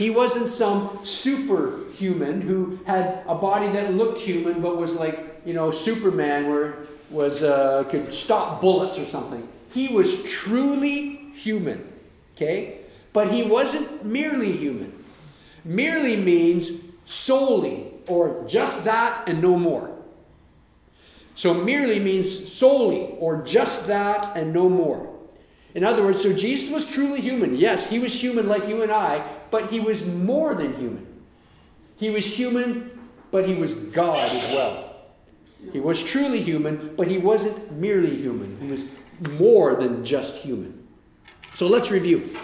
He 0.00 0.08
wasn't 0.08 0.48
some 0.48 0.98
superhuman 1.04 2.40
who 2.40 2.78
had 2.86 3.22
a 3.28 3.34
body 3.34 3.68
that 3.72 3.92
looked 3.92 4.18
human 4.18 4.62
but 4.62 4.78
was 4.78 4.94
like, 4.94 5.42
you 5.44 5.52
know, 5.52 5.70
Superman 5.70 6.48
where 6.48 6.76
was 7.10 7.42
uh, 7.42 7.84
could 7.84 8.14
stop 8.14 8.62
bullets 8.62 8.98
or 8.98 9.04
something. 9.04 9.46
He 9.74 9.88
was 9.88 10.22
truly 10.22 11.16
human. 11.34 11.86
Okay? 12.34 12.78
But 13.12 13.30
he 13.30 13.42
wasn't 13.42 14.02
merely 14.02 14.56
human. 14.56 15.04
Merely 15.66 16.16
means 16.16 16.70
solely, 17.04 17.92
or 18.08 18.42
just 18.48 18.84
that 18.84 19.28
and 19.28 19.42
no 19.42 19.58
more. 19.58 19.94
So 21.34 21.52
merely 21.52 21.98
means 21.98 22.50
solely, 22.50 23.16
or 23.18 23.42
just 23.42 23.86
that 23.88 24.34
and 24.34 24.54
no 24.54 24.70
more. 24.70 25.09
In 25.74 25.84
other 25.84 26.02
words, 26.02 26.22
so 26.22 26.32
Jesus 26.32 26.70
was 26.70 26.84
truly 26.84 27.20
human. 27.20 27.54
Yes, 27.54 27.88
he 27.88 27.98
was 27.98 28.20
human 28.20 28.48
like 28.48 28.66
you 28.66 28.82
and 28.82 28.90
I, 28.90 29.24
but 29.50 29.70
he 29.70 29.78
was 29.80 30.06
more 30.06 30.54
than 30.54 30.76
human. 30.76 31.06
He 31.96 32.10
was 32.10 32.26
human, 32.26 32.98
but 33.30 33.46
he 33.46 33.54
was 33.54 33.74
God 33.74 34.32
as 34.32 34.44
well. 34.52 34.90
He 35.72 35.78
was 35.78 36.02
truly 36.02 36.42
human, 36.42 36.94
but 36.96 37.06
he 37.06 37.18
wasn't 37.18 37.72
merely 37.72 38.16
human. 38.16 38.58
He 38.60 38.68
was 38.68 38.82
more 39.38 39.76
than 39.76 40.04
just 40.04 40.36
human. 40.36 40.86
So 41.54 41.66
let's 41.66 41.90
review. 41.90 42.36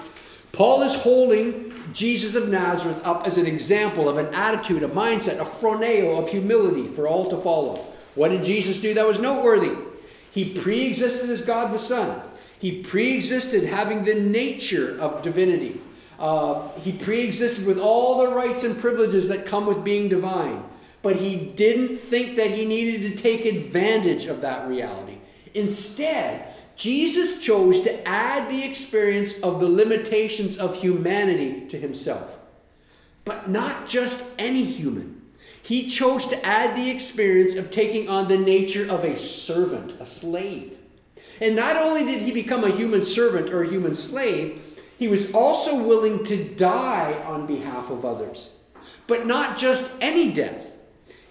Paul 0.53 0.83
is 0.83 0.95
holding 0.95 1.73
Jesus 1.93 2.35
of 2.35 2.49
Nazareth 2.49 3.01
up 3.05 3.27
as 3.27 3.39
an 3.39 3.47
example 3.47 4.09
of 4.09 4.19
an 4.19 4.27
attitude, 4.35 4.83
a 4.83 4.89
mindset, 4.89 5.39
a 5.39 5.45
phroneo 5.45 6.23
of 6.23 6.29
humility 6.31 6.89
for 6.89 7.09
all 7.09 7.29
to 7.31 7.37
follow. 7.39 7.87
What 8.15 8.29
did 8.29 8.45
Jesus 8.45 8.81
do 8.81 8.95
that 8.95 9.07
was 9.07 9.19
noteworthy? 9.19 9.75
He 10.31 10.53
pre 10.53 10.87
existed 10.87 11.31
as 11.31 11.43
God 11.43 11.73
the 11.73 11.79
Son. 11.79 12.23
He 12.59 12.83
pre 12.83 13.15
existed 13.15 13.65
having 13.65 14.05
the 14.05 14.15
nature 14.15 14.99
of 15.01 15.23
divinity. 15.23 15.81
Uh, 16.19 16.69
he 16.79 16.93
pre 16.93 17.21
existed 17.21 17.67
with 17.67 17.79
all 17.79 18.19
the 18.19 18.35
rights 18.35 18.65
and 18.65 18.79
privileges 18.79 19.29
that 19.29 19.47
come 19.47 19.67
with 19.67 19.85
being 19.85 20.09
divine. 20.09 20.65
But 21.03 21.17
he 21.17 21.37
didn't 21.37 21.97
think 21.97 22.37
that 22.37 22.51
he 22.51 22.65
needed 22.65 23.03
to 23.03 23.23
take 23.23 23.45
advantage 23.45 24.27
of 24.27 24.41
that 24.41 24.67
reality. 24.69 25.19
Instead, 25.55 26.53
Jesus 26.75 27.39
chose 27.39 27.81
to 27.83 28.09
add 28.09 28.51
the 28.51 28.65
experience 28.65 29.39
of 29.41 29.61
the 29.61 29.69
limitations 29.69 30.59
of 30.59 30.81
humanity 30.81 31.67
to 31.69 31.79
himself. 31.79 32.39
But 33.25 33.49
not 33.49 33.89
just 33.89 34.25
any 34.39 34.65
human. 34.65 35.23
He 35.63 35.89
chose 35.89 36.27
to 36.27 36.47
add 36.47 36.77
the 36.77 36.91
experience 36.91 37.57
of 37.57 37.71
taking 37.71 38.09
on 38.09 38.29
the 38.29 38.37
nature 38.37 38.91
of 38.91 39.05
a 39.05 39.17
servant, 39.17 40.01
a 40.01 40.07
slave. 40.07 40.76
And 41.41 41.57
not 41.57 41.77
only 41.77 42.05
did 42.05 42.23
he 42.23 42.33
become 42.33 42.65
a 42.65 42.71
human 42.71 43.03
servant 43.03 43.51
or 43.51 43.63
a 43.63 43.69
human 43.69 43.95
slave, 43.95 44.63
he 44.99 45.09
was 45.09 45.33
also 45.35 45.83
willing 45.83 46.25
to 46.25 46.45
die 46.55 47.23
on 47.27 47.47
behalf 47.47 47.91
of 47.91 48.05
others. 48.05 48.51
But 49.07 49.27
not 49.27 49.59
just 49.59 49.91
any 50.01 50.33
death. 50.33 50.77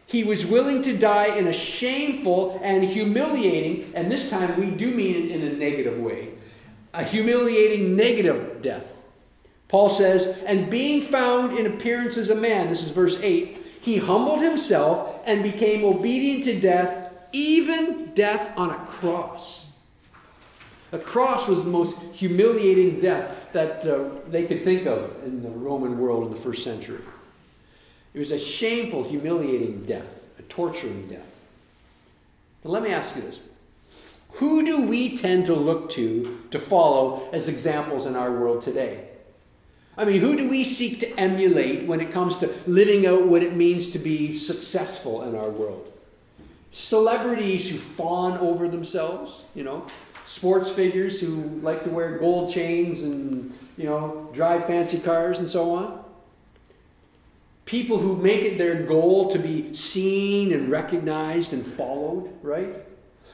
He 0.08 0.24
was 0.24 0.46
willing 0.46 0.84
to 0.84 0.96
die 0.96 1.36
in 1.36 1.48
a 1.48 1.54
shameful 1.54 2.60
and 2.64 2.84
humiliating, 2.84 3.92
and 3.96 4.12
this 4.12 4.30
time 4.30 4.60
we 4.60 4.68
do 4.68 4.92
mean 4.92 5.26
it 5.26 5.32
in 5.32 5.42
a 5.42 5.54
negative 5.54 5.98
way, 5.98 6.34
a 6.94 7.04
humiliating 7.04 7.96
negative 7.96 8.62
death. 8.62 9.04
Paul 9.68 9.90
says, 9.90 10.38
and 10.46 10.70
being 10.70 11.02
found 11.02 11.58
in 11.58 11.66
appearance 11.66 12.18
as 12.18 12.30
a 12.30 12.36
man, 12.36 12.70
this 12.70 12.84
is 12.84 12.92
verse 12.92 13.20
8, 13.22 13.58
he 13.82 13.98
humbled 13.98 14.42
himself 14.42 15.22
and 15.26 15.42
became 15.42 15.84
obedient 15.84 16.44
to 16.46 16.60
death, 16.60 17.14
even 17.32 18.14
death 18.14 18.52
on 18.58 18.70
a 18.70 18.86
cross. 18.86 19.65
A 20.92 21.00
cross 21.00 21.48
was 21.48 21.64
the 21.64 21.70
most 21.70 21.98
humiliating 22.14 23.00
death 23.00 23.50
that 23.54 23.86
uh, 23.86 24.10
they 24.28 24.46
could 24.46 24.64
think 24.64 24.86
of 24.86 25.16
in 25.24 25.42
the 25.42 25.50
Roman 25.50 25.98
world 25.98 26.26
in 26.26 26.30
the 26.30 26.40
first 26.40 26.64
century. 26.64 27.02
It 28.14 28.20
was 28.20 28.32
a 28.32 28.40
shameful, 28.40 29.04
humiliating 29.04 29.86
death, 29.86 30.26
a 30.40 30.42
torturing 30.44 31.08
death. 31.08 31.36
But 32.64 32.72
let 32.72 32.84
me 32.84 32.90
ask 32.90 33.16
you 33.16 33.22
this 33.22 33.40
Who 34.34 34.66
do 34.66 34.88
we 34.88 35.18
tend 35.18 35.46
to 35.48 35.54
look 35.54 35.90
to 35.92 36.42
to 36.52 36.60
follow 36.60 37.30
as 37.34 37.48
examples 37.48 38.06
in 38.06 38.16
our 38.16 38.32
world 38.32 38.62
today? 38.64 39.10
I 39.98 40.04
mean, 40.04 40.20
who 40.20 40.36
do 40.36 40.50
we 40.50 40.64
seek 40.64 41.00
to 41.00 41.20
emulate 41.20 41.88
when 41.88 42.02
it 42.02 42.12
comes 42.12 42.38
to 42.38 42.54
living 42.68 43.06
out 43.06 43.28
what 43.28 43.44
it 43.44 43.56
means 43.56 43.90
to 43.92 44.00
be 44.00 44.38
successful 44.38 45.24
in 45.24 45.36
our 45.36 45.50
world? 45.50 45.92
Celebrities 46.72 47.70
who 47.70 47.78
fawn 47.78 48.38
over 48.40 48.68
themselves, 48.68 49.44
you 49.54 49.64
know, 49.64 49.88
sports 50.26 50.72
figures 50.72 51.22
who 51.22 51.60
like 51.62 51.84
to 51.84 51.90
wear 51.90 52.18
gold 52.18 52.52
chains 52.52 53.02
and, 53.02 53.54
you 53.78 53.86
know, 53.86 54.30
drive 54.34 54.66
fancy 54.66 55.00
cars 55.00 55.40
and 55.40 55.48
so 55.48 55.74
on 55.74 56.06
people 57.66 57.98
who 57.98 58.16
make 58.16 58.42
it 58.42 58.58
their 58.58 58.84
goal 58.84 59.32
to 59.32 59.40
be 59.40 59.74
seen 59.74 60.54
and 60.54 60.70
recognized 60.70 61.52
and 61.52 61.66
followed, 61.66 62.32
right? 62.42 62.76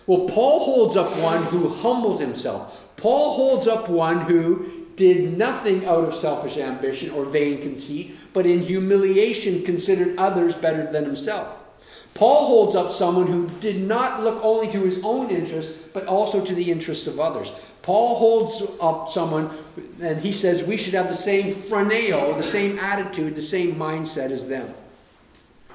Well, 0.08 0.28
Paul 0.28 0.66
holds 0.66 0.98
up 0.98 1.16
one 1.18 1.44
who 1.44 1.70
humbled 1.70 2.20
himself. 2.20 2.88
Paul 2.98 3.36
holds 3.36 3.68
up 3.68 3.90
one 3.90 4.22
who 4.22 4.88
did 4.96 5.38
nothing 5.38 5.86
out 5.86 6.06
of 6.06 6.16
selfish 6.16 6.58
ambition 6.58 7.12
or 7.12 7.26
vain 7.26 7.62
conceit, 7.62 8.16
but 8.34 8.46
in 8.46 8.62
humiliation 8.62 9.64
considered 9.64 10.18
others 10.18 10.56
better 10.56 10.92
than 10.92 11.06
himself. 11.06 11.61
Paul 12.13 12.47
holds 12.47 12.76
up 12.76 12.91
someone 12.91 13.28
who 13.28 13.50
did 13.60 13.82
not 13.82 14.21
look 14.24 14.43
only 14.43 14.71
to 14.71 14.84
his 14.84 15.02
own 15.04 15.30
interests, 15.30 15.82
but 15.93 16.06
also 16.06 16.43
to 16.43 16.54
the 16.54 16.71
interests 16.71 17.08
of 17.08 17.19
others. 17.19 17.52
Paul 17.82 18.15
holds 18.15 18.62
up 18.80 19.10
someone 19.10 19.50
and 20.02 20.21
he 20.21 20.32
says 20.32 20.63
we 20.63 20.78
should 20.78 20.93
have 20.93 21.08
the 21.08 21.13
same 21.13 21.52
phroneo, 21.52 22.38
the 22.38 22.43
same 22.43 22.78
attitude, 22.80 23.36
the 23.36 23.41
same 23.41 23.76
mindset 23.76 24.30
as 24.30 24.47
them. 24.47 24.74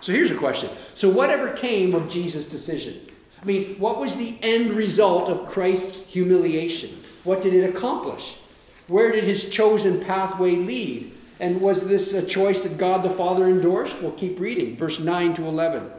So 0.01 0.13
here's 0.13 0.31
a 0.31 0.37
question. 0.37 0.71
So, 0.95 1.09
whatever 1.09 1.53
came 1.53 1.95
of 1.95 2.09
Jesus' 2.09 2.49
decision? 2.49 3.01
I 3.43 3.45
mean, 3.45 3.77
what 3.79 3.99
was 3.99 4.17
the 4.17 4.37
end 4.43 4.73
result 4.73 5.29
of 5.29 5.47
Christ's 5.47 6.05
humiliation? 6.11 7.01
What 7.25 7.43
did 7.43 7.55
it 7.55 7.69
accomplish? 7.69 8.37
Where 8.89 9.11
did 9.11 9.25
his 9.25 9.49
chosen 9.49 10.05
pathway 10.05 10.53
lead? 10.53 11.13
And 11.41 11.61
was 11.61 11.87
this 11.87 12.13
a 12.13 12.25
choice 12.25 12.63
that 12.63 12.79
God 12.79 13.03
the 13.03 13.11
Father 13.11 13.47
endorsed? 13.47 14.01
We'll 14.01 14.13
keep 14.13 14.39
reading, 14.39 14.77
verse 14.77 15.01
9 15.01 15.35
to 15.35 15.47
11. 15.47 15.91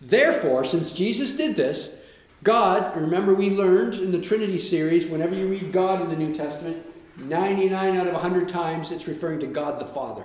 Therefore, 0.00 0.64
since 0.64 0.92
Jesus 0.92 1.32
did 1.32 1.56
this, 1.56 1.94
God, 2.42 2.96
remember 2.96 3.34
we 3.34 3.50
learned 3.50 3.94
in 3.94 4.12
the 4.12 4.20
Trinity 4.20 4.58
series, 4.58 5.06
whenever 5.06 5.34
you 5.34 5.48
read 5.48 5.72
God 5.72 6.00
in 6.00 6.08
the 6.08 6.16
New 6.16 6.34
Testament, 6.34 6.84
99 7.16 7.96
out 7.96 8.06
of 8.06 8.12
100 8.12 8.48
times 8.48 8.92
it's 8.92 9.08
referring 9.08 9.40
to 9.40 9.46
God 9.46 9.80
the 9.80 9.86
Father. 9.86 10.24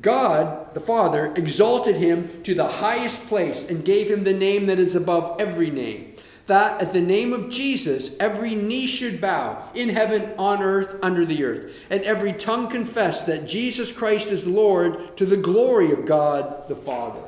God, 0.00 0.74
the 0.74 0.80
Father, 0.80 1.32
exalted 1.34 1.96
him 1.96 2.42
to 2.44 2.54
the 2.54 2.66
highest 2.66 3.26
place 3.26 3.68
and 3.68 3.84
gave 3.84 4.10
him 4.10 4.22
the 4.22 4.32
name 4.32 4.66
that 4.66 4.78
is 4.78 4.94
above 4.94 5.40
every 5.40 5.70
name. 5.70 6.14
That 6.46 6.80
at 6.80 6.92
the 6.92 7.00
name 7.00 7.32
of 7.32 7.50
Jesus, 7.50 8.16
every 8.18 8.54
knee 8.54 8.86
should 8.86 9.20
bow 9.20 9.70
in 9.74 9.88
heaven, 9.88 10.34
on 10.38 10.62
earth, 10.62 10.96
under 11.02 11.24
the 11.24 11.44
earth, 11.44 11.86
and 11.90 12.02
every 12.02 12.32
tongue 12.32 12.68
confess 12.68 13.22
that 13.22 13.48
Jesus 13.48 13.92
Christ 13.92 14.30
is 14.30 14.46
Lord 14.46 15.16
to 15.16 15.26
the 15.26 15.36
glory 15.36 15.92
of 15.92 16.06
God 16.06 16.68
the 16.68 16.76
Father. 16.76 17.22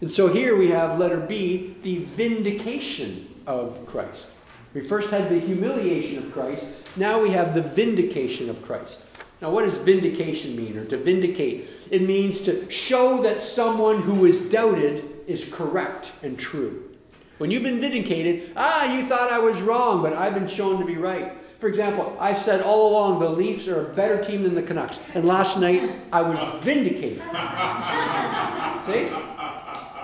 And 0.00 0.10
so 0.10 0.28
here 0.28 0.56
we 0.56 0.68
have 0.68 0.98
letter 0.98 1.20
B, 1.20 1.76
the 1.82 1.98
vindication 1.98 3.34
of 3.46 3.84
Christ. 3.86 4.28
We 4.72 4.80
first 4.80 5.10
had 5.10 5.28
the 5.28 5.38
humiliation 5.38 6.18
of 6.18 6.32
Christ. 6.32 6.96
Now 6.96 7.20
we 7.20 7.30
have 7.30 7.54
the 7.54 7.62
vindication 7.62 8.48
of 8.48 8.62
Christ. 8.62 8.98
Now, 9.42 9.50
what 9.50 9.62
does 9.62 9.78
vindication 9.78 10.54
mean, 10.54 10.76
or 10.76 10.84
to 10.84 10.98
vindicate? 10.98 11.66
It 11.90 12.02
means 12.02 12.42
to 12.42 12.70
show 12.70 13.22
that 13.22 13.40
someone 13.40 14.02
who 14.02 14.26
is 14.26 14.38
doubted 14.50 15.02
is 15.26 15.46
correct 15.50 16.12
and 16.22 16.38
true. 16.38 16.90
When 17.38 17.50
you've 17.50 17.62
been 17.62 17.80
vindicated, 17.80 18.52
ah, 18.54 18.94
you 18.94 19.06
thought 19.06 19.32
I 19.32 19.38
was 19.38 19.62
wrong, 19.62 20.02
but 20.02 20.12
I've 20.12 20.34
been 20.34 20.46
shown 20.46 20.78
to 20.78 20.84
be 20.84 20.96
right. 20.96 21.32
For 21.58 21.68
example, 21.68 22.14
I've 22.20 22.38
said 22.38 22.60
all 22.60 22.90
along 22.90 23.20
the 23.20 23.30
Leafs 23.30 23.66
are 23.66 23.90
a 23.90 23.94
better 23.94 24.22
team 24.22 24.42
than 24.42 24.54
the 24.54 24.62
Canucks, 24.62 25.00
and 25.14 25.24
last 25.24 25.58
night 25.58 25.90
I 26.12 26.20
was 26.20 26.38
vindicated. 26.62 27.18
See? 28.86 29.39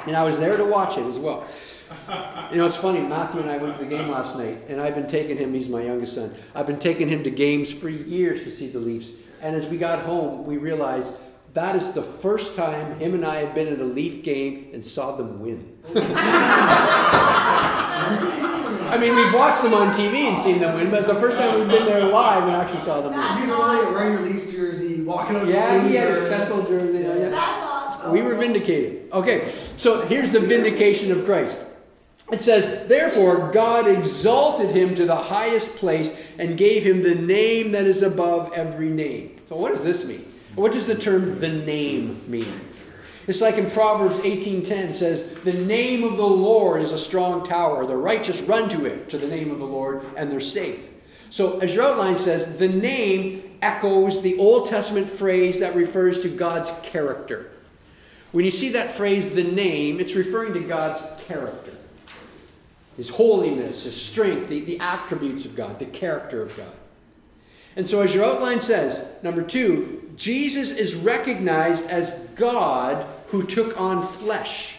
And 0.07 0.17
I 0.17 0.23
was 0.23 0.39
there 0.39 0.57
to 0.57 0.65
watch 0.65 0.97
it 0.97 1.07
as 1.07 1.19
well. 1.19 1.45
You 2.51 2.59
know, 2.59 2.67
it's 2.67 2.77
funny. 2.77 3.01
Matthew 3.01 3.41
and 3.41 3.51
I 3.51 3.59
went 3.59 3.75
to 3.75 3.85
the 3.85 3.91
game 3.91 4.09
last 4.09 4.37
night, 4.37 4.63
and 4.69 4.81
I've 4.81 4.95
been 4.95 5.07
taking 5.07 5.37
him. 5.37 5.55
He's 5.55 5.69
my 5.69 5.83
youngest 5.83 6.15
son. 6.15 6.35
I've 6.55 6.67
been 6.67 6.79
taking 6.79 7.09
him 7.09 7.23
to 7.25 7.31
games 7.31 7.73
for 7.73 7.89
years 7.89 8.43
to 8.43 8.51
see 8.51 8.69
the 8.69 8.79
Leafs. 8.79 9.11
And 9.43 9.55
as 9.55 9.67
we 9.67 9.77
got 9.77 10.01
home, 10.01 10.47
we 10.47 10.57
realized 10.57 11.15
that 11.55 11.77
is 11.77 11.93
the 11.93 12.03
first 12.03 12.55
time 12.55 12.99
him 12.99 13.15
and 13.15 13.25
I 13.25 13.37
have 13.37 13.55
been 13.55 13.69
at 13.69 13.81
a 13.81 13.85
Leaf 13.85 14.23
game 14.23 14.71
and 14.73 14.85
saw 14.87 15.17
them 15.17 15.41
win. 15.41 15.79
I 18.89 18.99
mean, 18.99 19.17
we've 19.17 19.33
watched 19.35 19.63
them 19.63 19.75
on 19.75 19.93
TV 19.93 20.33
and 20.33 20.41
seen 20.43 20.61
them 20.61 20.75
win, 20.77 20.91
but 20.91 21.01
it's 21.01 21.09
the 21.09 21.17
first 21.17 21.37
time 21.39 21.59
we've 21.59 21.69
been 21.69 21.87
there 21.87 22.05
live 22.05 22.45
and 22.45 22.53
actually 22.53 22.81
saw 22.81 23.01
them 23.01 23.15
win. 23.15 23.41
You 23.41 23.47
know, 23.47 23.61
like 23.61 23.91
wearing 23.91 24.13
your 24.13 24.23
Leafs 24.23 24.51
jersey, 24.51 25.03
walking 25.03 25.37
up. 25.37 25.49
Yeah, 25.49 25.87
he 25.87 25.95
had 25.95 26.09
his 26.15 26.29
Kessel 26.29 26.63
jersey. 26.65 26.99
Yeah, 26.99 27.15
yeah. 27.17 27.29
That's 27.31 27.35
awesome. 27.35 27.36
We 28.13 28.23
were 28.23 28.35
vindicated. 28.35 29.11
Okay, 29.13 29.47
so 29.77 30.07
here's 30.07 30.31
the 30.31 30.41
vindication 30.41 31.13
of 31.13 31.25
Christ. 31.25 31.59
It 32.33 32.43
says, 32.43 32.89
Therefore, 32.89 33.53
God 33.53 33.87
exalted 33.87 34.71
him 34.71 34.95
to 34.97 35.07
the 35.07 35.17
highest 35.17 35.77
place 35.77 36.17
and 36.39 36.59
gave 36.59 36.83
him 36.83 37.03
the 37.03 37.15
name 37.15 37.73
that 37.73 37.85
is 37.85 38.03
above 38.03 38.53
every 38.53 38.89
name. 38.89 39.37
So, 39.49 39.57
what 39.57 39.71
does 39.71 39.85
this 39.85 40.05
mean? 40.05 40.33
What 40.57 40.73
does 40.73 40.87
the 40.87 40.97
term 40.97 41.39
the 41.39 41.49
name 41.49 42.23
mean? 42.27 42.61
It's 43.29 43.41
like 43.41 43.59
in 43.59 43.71
Proverbs 43.71 44.21
18:10 44.25 44.95
says, 44.95 45.25
"The 45.45 45.53
name 45.53 46.05
of 46.05 46.17
the 46.17 46.27
Lord 46.27 46.83
is 46.83 46.93
a 46.93 46.99
strong 46.99 47.45
tower; 47.45 47.85
the 47.85 47.97
righteous 47.97 48.41
run 48.41 48.69
to 48.71 48.87
it, 48.87 49.09
to 49.11 49.19
the 49.19 49.27
name 49.27 49.51
of 49.51 49.59
the 49.59 49.65
Lord, 49.65 50.03
and 50.17 50.31
they're 50.31 50.41
safe." 50.41 50.89
So, 51.31 51.59
as 51.59 51.75
your 51.75 51.85
outline 51.85 52.17
says, 52.17 52.59
the 52.59 52.69
name 52.69 53.43
echoes 53.63 54.23
the 54.23 54.39
Old 54.39 54.69
Testament 54.69 55.11
phrase 55.11 55.59
that 55.59 55.75
refers 55.75 56.21
to 56.21 56.29
God's 56.29 56.73
character. 56.83 57.51
When 58.33 58.45
you 58.45 58.51
see 58.51 58.71
that 58.71 58.93
phrase, 58.93 59.35
the 59.35 59.45
name, 59.45 60.01
it's 60.01 60.15
referring 60.15 60.53
to 60.55 60.61
God's 60.61 61.03
character. 61.27 61.73
His 62.97 63.11
holiness, 63.11 63.85
his 63.85 64.01
strength, 64.01 64.49
the, 64.49 64.61
the 64.61 64.81
attributes 64.81 65.45
of 65.45 65.55
God, 65.55 65.79
the 65.79 65.87
character 65.87 66.43
of 66.43 66.57
God. 66.57 66.73
And 67.77 67.87
so, 67.87 68.01
as 68.01 68.15
your 68.15 68.25
outline 68.25 68.61
says, 68.61 69.07
number 69.23 69.43
two, 69.43 70.11
Jesus 70.17 70.73
is 70.73 70.95
recognized 70.95 71.87
as 71.87 72.11
God 72.37 73.07
who 73.29 73.45
took 73.45 73.79
on 73.79 74.03
flesh 74.03 74.77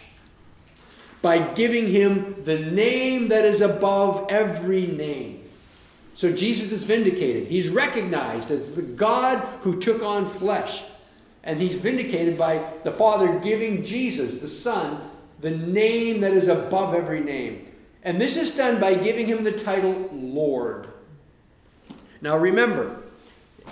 by 1.22 1.38
giving 1.38 1.86
him 1.86 2.42
the 2.44 2.58
name 2.58 3.28
that 3.28 3.44
is 3.44 3.60
above 3.60 4.26
every 4.30 4.86
name. 4.86 5.44
So 6.14 6.32
Jesus 6.32 6.72
is 6.72 6.82
vindicated. 6.82 7.46
He's 7.46 7.68
recognized 7.68 8.50
as 8.50 8.74
the 8.74 8.82
God 8.82 9.38
who 9.62 9.80
took 9.80 10.02
on 10.02 10.26
flesh. 10.26 10.84
And 11.44 11.60
he's 11.60 11.74
vindicated 11.74 12.36
by 12.36 12.62
the 12.84 12.90
Father 12.90 13.38
giving 13.38 13.84
Jesus, 13.84 14.38
the 14.38 14.48
Son, 14.48 15.00
the 15.40 15.50
name 15.50 16.20
that 16.20 16.32
is 16.32 16.48
above 16.48 16.94
every 16.94 17.20
name. 17.20 17.70
And 18.02 18.20
this 18.20 18.36
is 18.36 18.54
done 18.54 18.80
by 18.80 18.94
giving 18.94 19.26
him 19.26 19.44
the 19.44 19.52
title 19.52 20.08
Lord. 20.12 20.88
Now 22.20 22.36
remember, 22.36 23.02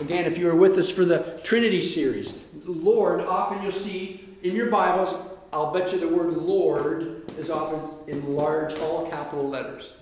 again, 0.01 0.25
if 0.25 0.39
you 0.39 0.47
were 0.47 0.55
with 0.55 0.79
us 0.79 0.91
for 0.91 1.05
the 1.05 1.41
Trinity 1.43 1.81
series, 1.81 2.35
Lord, 2.65 3.21
often 3.21 3.63
you'll 3.63 3.73
see 3.73 4.29
in 4.43 4.55
your 4.55 4.71
Bibles, 4.71 5.17
I'll 5.53 5.73
bet 5.73 5.93
you 5.93 5.99
the 5.99 6.09
word 6.09 6.35
Lord 6.35 7.31
is 7.39 7.51
often 7.51 7.81
in 8.07 8.35
large, 8.35 8.79
all 8.79 9.09
capital 9.09 9.49
letters. 9.49 9.93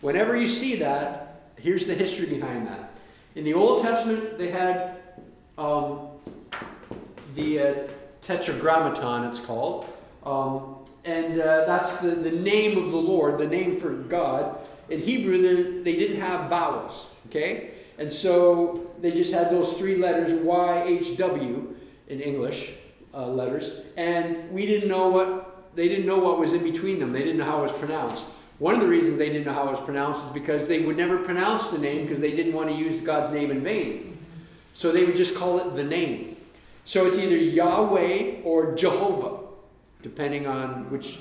Whenever 0.00 0.36
you 0.36 0.48
see 0.48 0.76
that, 0.76 1.42
here's 1.56 1.84
the 1.86 1.94
history 1.94 2.26
behind 2.26 2.66
that. 2.66 2.90
In 3.34 3.44
the 3.44 3.54
Old 3.54 3.82
Testament, 3.82 4.38
they 4.38 4.50
had 4.50 4.96
um, 5.56 6.08
the 7.34 7.60
uh, 7.60 7.74
Tetragrammaton, 8.22 9.24
it's 9.24 9.40
called. 9.40 9.86
Um, 10.24 10.76
and 11.04 11.40
uh, 11.40 11.64
that's 11.64 11.96
the, 11.96 12.10
the 12.10 12.30
name 12.30 12.78
of 12.78 12.92
the 12.92 12.98
Lord, 12.98 13.38
the 13.38 13.46
name 13.46 13.76
for 13.76 13.90
God. 13.90 14.58
In 14.88 15.00
Hebrew, 15.00 15.40
they, 15.40 15.92
they 15.92 15.98
didn't 15.98 16.20
have 16.20 16.48
vowels, 16.48 17.06
okay? 17.28 17.72
And 17.98 18.12
so 18.12 18.92
they 19.00 19.10
just 19.10 19.32
had 19.32 19.50
those 19.50 19.72
three 19.74 19.96
letters, 19.96 20.32
Y, 20.32 20.82
H, 20.86 21.16
W, 21.16 21.74
in 22.08 22.20
English 22.20 22.74
uh, 23.14 23.26
letters. 23.26 23.72
And 23.96 24.50
we 24.50 24.66
didn't 24.66 24.88
know 24.88 25.08
what, 25.08 25.74
they 25.74 25.88
didn't 25.88 26.06
know 26.06 26.18
what 26.18 26.38
was 26.38 26.52
in 26.52 26.62
between 26.62 26.98
them. 26.98 27.12
They 27.12 27.22
didn't 27.22 27.38
know 27.38 27.44
how 27.44 27.58
it 27.58 27.72
was 27.72 27.72
pronounced. 27.72 28.24
One 28.58 28.74
of 28.74 28.80
the 28.80 28.88
reasons 28.88 29.18
they 29.18 29.28
didn't 29.28 29.46
know 29.46 29.54
how 29.54 29.66
it 29.66 29.70
was 29.72 29.80
pronounced 29.80 30.24
is 30.24 30.30
because 30.30 30.68
they 30.68 30.82
would 30.82 30.96
never 30.96 31.18
pronounce 31.18 31.68
the 31.68 31.78
name 31.78 32.02
because 32.02 32.20
they 32.20 32.32
didn't 32.32 32.52
want 32.52 32.68
to 32.68 32.74
use 32.74 33.02
God's 33.02 33.32
name 33.32 33.50
in 33.50 33.64
vain. 33.64 34.18
So 34.74 34.92
they 34.92 35.04
would 35.04 35.16
just 35.16 35.34
call 35.34 35.58
it 35.58 35.74
the 35.74 35.82
name. 35.82 36.31
So 36.84 37.06
it's 37.06 37.18
either 37.18 37.36
Yahweh 37.36 38.42
or 38.44 38.74
Jehovah 38.74 39.42
depending 40.02 40.46
on 40.46 40.90
which 40.90 41.20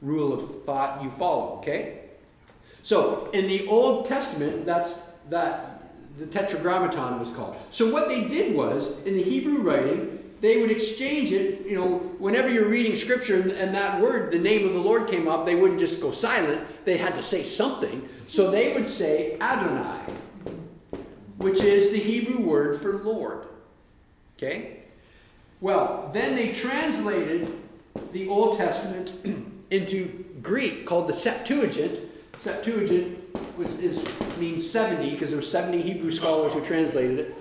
rule 0.00 0.32
of 0.32 0.64
thought 0.64 1.02
you 1.02 1.10
follow, 1.10 1.56
okay? 1.58 2.00
So 2.82 3.30
in 3.32 3.46
the 3.46 3.66
Old 3.66 4.06
Testament, 4.06 4.66
that's 4.66 5.12
that 5.30 5.82
the 6.18 6.26
Tetragrammaton 6.26 7.18
was 7.18 7.30
called. 7.30 7.56
So 7.70 7.90
what 7.90 8.08
they 8.08 8.28
did 8.28 8.54
was 8.54 9.00
in 9.04 9.14
the 9.14 9.22
Hebrew 9.22 9.62
writing, 9.62 10.18
they 10.42 10.60
would 10.60 10.70
exchange 10.70 11.32
it. 11.32 11.66
You 11.66 11.76
know, 11.76 11.98
whenever 12.18 12.50
you're 12.50 12.68
reading 12.68 12.96
scripture 12.96 13.40
and, 13.40 13.52
and 13.52 13.74
that 13.74 14.00
word, 14.00 14.32
the 14.32 14.38
name 14.38 14.66
of 14.66 14.74
the 14.74 14.80
Lord 14.80 15.08
came 15.08 15.28
up, 15.28 15.46
they 15.46 15.54
wouldn't 15.54 15.80
just 15.80 16.02
go 16.02 16.10
silent. 16.10 16.66
They 16.84 16.98
had 16.98 17.14
to 17.14 17.22
say 17.22 17.44
something. 17.44 18.06
So 18.28 18.50
they 18.50 18.74
would 18.74 18.88
say 18.88 19.38
Adonai, 19.40 20.00
which 21.38 21.60
is 21.60 21.92
the 21.92 21.98
Hebrew 21.98 22.44
word 22.44 22.82
for 22.82 22.94
Lord. 22.98 23.46
Okay. 24.36 24.81
Well, 25.62 26.10
then 26.12 26.34
they 26.34 26.52
translated 26.52 27.56
the 28.10 28.28
Old 28.28 28.58
Testament 28.58 29.12
into 29.70 30.24
Greek 30.42 30.84
called 30.84 31.08
the 31.08 31.12
Septuagint. 31.12 32.00
Septuagint 32.42 33.20
was, 33.56 33.78
is, 33.78 34.04
means 34.38 34.68
70 34.68 35.10
because 35.10 35.30
there 35.30 35.38
were 35.38 35.42
70 35.42 35.80
Hebrew 35.80 36.10
scholars 36.10 36.52
who 36.52 36.60
translated 36.62 37.20
it. 37.20 37.34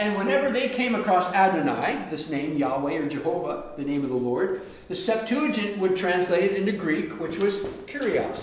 And 0.00 0.18
whenever 0.18 0.50
they 0.50 0.68
came 0.68 0.96
across 0.96 1.32
Adonai, 1.32 2.08
this 2.10 2.28
name, 2.28 2.56
Yahweh 2.56 2.96
or 2.96 3.06
Jehovah, 3.06 3.70
the 3.76 3.84
name 3.84 4.02
of 4.02 4.10
the 4.10 4.16
Lord, 4.16 4.62
the 4.88 4.96
Septuagint 4.96 5.78
would 5.78 5.96
translate 5.96 6.50
it 6.50 6.56
into 6.56 6.72
Greek, 6.72 7.20
which 7.20 7.38
was 7.38 7.58
Kyrios, 7.86 8.38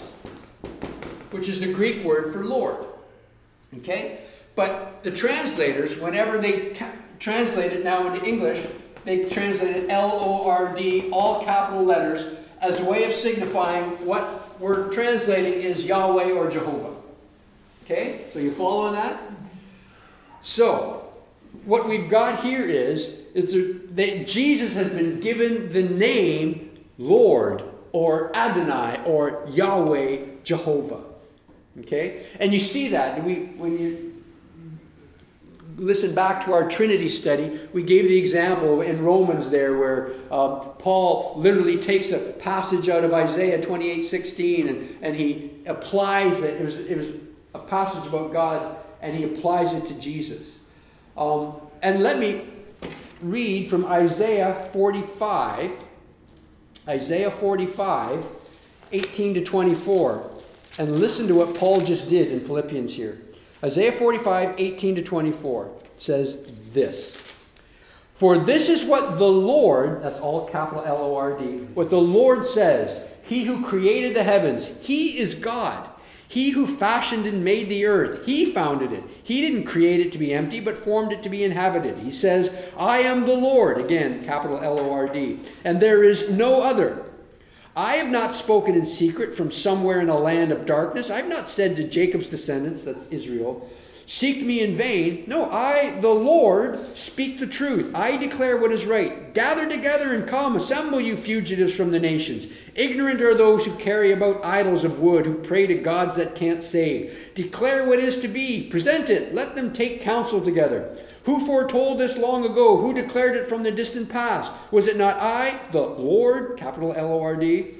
which 1.31 1.49
is 1.49 1.59
the 1.59 1.73
Greek 1.73 2.05
word 2.05 2.31
for 2.31 2.45
Lord. 2.45 2.85
Okay? 3.79 4.21
But 4.55 5.03
the 5.03 5.11
translators, 5.11 5.99
whenever 5.99 6.37
they 6.37 6.77
translate 7.19 7.73
it 7.73 7.83
now 7.83 8.07
into 8.07 8.25
English, 8.25 8.65
they 9.07 9.23
translated 9.23 9.89
L 9.89 10.11
O 10.11 10.49
R 10.49 10.75
D, 10.75 11.09
all 11.11 11.45
capital 11.45 11.83
letters, 11.83 12.25
as 12.61 12.81
a 12.81 12.83
way 12.83 13.05
of 13.05 13.13
signifying 13.13 14.05
what 14.05 14.59
we're 14.59 14.91
translating 14.91 15.53
is 15.53 15.85
Yahweh 15.85 16.31
or 16.31 16.49
Jehovah. 16.49 16.93
Okay? 17.85 18.25
So 18.33 18.39
you 18.39 18.51
following 18.51 18.93
that? 18.93 19.17
So, 20.41 21.13
what 21.63 21.87
we've 21.87 22.09
got 22.09 22.43
here 22.43 22.65
is, 22.65 23.21
is 23.33 23.53
that 23.95 24.27
Jesus 24.27 24.73
has 24.73 24.89
been 24.89 25.21
given 25.21 25.69
the 25.69 25.83
name 25.83 26.77
Lord 26.97 27.63
or 27.93 28.35
Adonai 28.35 29.01
or 29.05 29.45
Yahweh 29.49 30.17
Jehovah. 30.43 31.03
Okay? 31.79 32.25
And 32.41 32.53
you 32.53 32.59
see 32.59 32.89
that 32.89 33.23
we, 33.23 33.35
when 33.55 33.79
you 33.79 34.06
listen 35.77 36.15
back 36.15 36.43
to 36.45 36.53
our 36.53 36.67
Trinity 36.67 37.07
study, 37.07 37.59
we 37.71 37.83
gave 37.83 38.07
the 38.07 38.17
example 38.17 38.81
in 38.81 39.03
Romans 39.03 39.49
there 39.49 39.77
where 39.77 40.11
uh, 40.31 40.55
Paul 40.55 41.35
literally 41.37 41.77
takes 41.77 42.11
a 42.11 42.17
passage 42.17 42.89
out 42.89 43.03
of 43.03 43.13
Isaiah 43.13 43.61
28 43.61 44.01
16 44.01 44.67
and, 44.67 44.97
and 45.01 45.15
he 45.15 45.51
applies 45.65 46.41
it. 46.41 46.59
It 46.59 46.65
was, 46.65 46.75
it 46.77 46.97
was 46.97 47.07
a 47.53 47.59
passage 47.59 48.07
about 48.07 48.33
God 48.33 48.77
and 49.01 49.15
he 49.15 49.23
applies 49.23 49.73
it 49.73 49.85
to 49.87 49.93
Jesus. 49.95 50.59
Um, 51.15 51.53
and 51.81 52.01
let 52.01 52.17
me 52.17 52.47
read 53.21 53.69
from 53.69 53.85
Isaiah 53.85 54.67
45, 54.73 55.83
Isaiah 56.87 57.31
45, 57.31 58.25
18 58.91 59.33
to 59.35 59.43
24, 59.43 60.31
and 60.79 60.99
listen 60.99 61.27
to 61.27 61.35
what 61.35 61.55
Paul 61.55 61.81
just 61.81 62.09
did 62.09 62.31
in 62.31 62.39
Philippians 62.39 62.95
here. 62.95 63.19
Isaiah 63.63 63.91
45, 63.91 64.55
18 64.57 64.95
to 64.95 65.01
24 65.01 65.71
says 65.95 66.45
this 66.71 67.15
For 68.13 68.37
this 68.37 68.69
is 68.69 68.85
what 68.85 69.17
the 69.17 69.27
Lord, 69.27 70.01
that's 70.01 70.19
all 70.19 70.47
capital 70.47 70.83
L 70.83 70.97
O 70.97 71.15
R 71.15 71.37
D, 71.37 71.59
what 71.73 71.89
the 71.89 71.97
Lord 71.97 72.45
says 72.45 73.05
He 73.23 73.45
who 73.45 73.63
created 73.63 74.15
the 74.15 74.23
heavens, 74.23 74.69
He 74.81 75.19
is 75.19 75.33
God. 75.33 75.89
He 76.29 76.49
who 76.49 76.67
fashioned 76.67 77.25
and 77.25 77.43
made 77.43 77.69
the 77.69 77.85
earth, 77.85 78.25
he 78.25 78.51
founded 78.51 78.91
it. 78.91 79.03
He 79.23 79.39
didn't 79.39 79.63
create 79.63 80.01
it 80.01 80.11
to 80.11 80.17
be 80.17 80.33
empty, 80.33 80.59
but 80.59 80.75
formed 80.75 81.13
it 81.13 81.23
to 81.23 81.29
be 81.29 81.45
inhabited. 81.45 81.99
He 81.99 82.11
says, 82.11 82.69
I 82.77 82.97
am 82.99 83.25
the 83.25 83.33
Lord, 83.33 83.79
again, 83.79 84.25
capital 84.25 84.59
L 84.59 84.77
O 84.77 84.91
R 84.91 85.07
D, 85.07 85.39
and 85.63 85.81
there 85.81 86.03
is 86.03 86.29
no 86.29 86.61
other. 86.61 87.06
I 87.77 87.97
have 87.97 88.09
not 88.09 88.33
spoken 88.33 88.73
in 88.73 88.85
secret 88.85 89.37
from 89.37 89.51
somewhere 89.51 90.01
in 90.01 90.09
a 90.09 90.17
land 90.17 90.51
of 90.51 90.65
darkness. 90.65 91.11
I 91.11 91.17
have 91.17 91.29
not 91.29 91.47
said 91.47 91.75
to 91.75 91.87
Jacob's 91.87 92.27
descendants, 92.27 92.81
that's 92.81 93.05
Israel, 93.11 93.69
seek 94.07 94.43
me 94.43 94.61
in 94.61 94.75
vain. 94.75 95.25
No, 95.27 95.51
I, 95.51 95.99
the 95.99 96.09
Lord, 96.09 96.97
speak 96.97 97.39
the 97.39 97.45
truth. 97.45 97.91
I 97.93 98.17
declare 98.17 98.57
what 98.57 98.71
is 98.71 98.85
right. 98.85 99.33
Gather 99.33 99.69
together 99.69 100.15
and 100.15 100.27
come. 100.27 100.55
Assemble, 100.55 100.99
you 100.99 101.15
fugitives 101.15 101.75
from 101.75 101.91
the 101.91 101.99
nations. 101.99 102.47
Ignorant 102.73 103.21
are 103.21 103.35
those 103.35 103.65
who 103.65 103.75
carry 103.75 104.11
about 104.11 104.43
idols 104.43 104.83
of 104.83 104.99
wood, 104.99 105.25
who 105.25 105.35
pray 105.35 105.67
to 105.67 105.75
gods 105.75 106.15
that 106.15 106.35
can't 106.35 106.63
save. 106.63 107.31
Declare 107.35 107.85
what 107.85 107.99
is 107.99 108.17
to 108.21 108.27
be. 108.27 108.67
Present 108.69 109.09
it. 109.09 109.35
Let 109.35 109.55
them 109.55 109.73
take 109.73 110.01
counsel 110.01 110.41
together. 110.41 110.97
Who 111.25 111.45
foretold 111.45 111.99
this 111.99 112.17
long 112.17 112.45
ago? 112.45 112.77
Who 112.77 112.93
declared 112.93 113.35
it 113.35 113.47
from 113.47 113.63
the 113.63 113.71
distant 113.71 114.07
past? 114.07 114.53
Was 114.71 114.87
it 114.87 114.95
not 114.95 115.21
I, 115.21 115.59
the 115.73 115.81
Lord, 115.81 116.57
capital 116.57 116.93
L 116.95 117.11
O 117.11 117.21
R 117.21 117.35
D? 117.35 117.73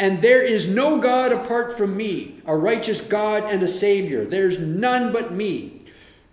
And 0.00 0.22
there 0.22 0.42
is 0.42 0.68
no 0.68 0.98
God 0.98 1.32
apart 1.32 1.76
from 1.76 1.96
me, 1.96 2.40
a 2.46 2.56
righteous 2.56 3.00
God 3.00 3.44
and 3.44 3.62
a 3.62 3.68
Savior. 3.68 4.24
There's 4.24 4.58
none 4.58 5.12
but 5.12 5.32
me. 5.32 5.82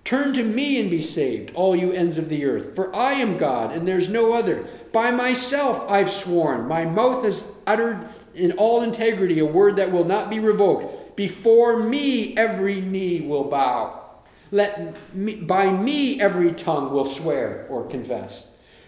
Turn 0.03 0.33
to 0.35 0.43
me 0.43 0.79
and 0.79 0.91
be 0.91 1.01
saved, 1.01 1.51
all 1.55 1.75
you 1.75 1.91
ends 1.91 2.19
of 2.19 2.29
the 2.29 2.45
earth. 2.45 2.75
For 2.75 2.95
I 2.95 3.13
am 3.13 3.37
God, 3.37 3.71
and 3.71 3.87
there's 3.87 4.07
no 4.07 4.33
other. 4.33 4.67
By 4.93 5.09
myself 5.09 5.89
I've 5.89 6.11
sworn. 6.11 6.67
My 6.67 6.85
mouth 6.85 7.23
has 7.23 7.43
uttered 7.65 8.07
in 8.35 8.51
all 8.53 8.83
integrity 8.83 9.39
a 9.39 9.45
word 9.45 9.77
that 9.77 9.91
will 9.91 10.05
not 10.05 10.29
be 10.29 10.39
revoked. 10.39 11.15
Before 11.15 11.79
me 11.79 12.37
every 12.37 12.81
knee 12.81 13.21
will 13.21 13.45
bow 13.45 14.05
let 14.51 15.13
me, 15.13 15.35
by 15.35 15.69
me 15.69 16.21
every 16.21 16.53
tongue 16.53 16.91
will 16.91 17.05
swear 17.05 17.65
or 17.69 17.85
confess. 17.87 18.47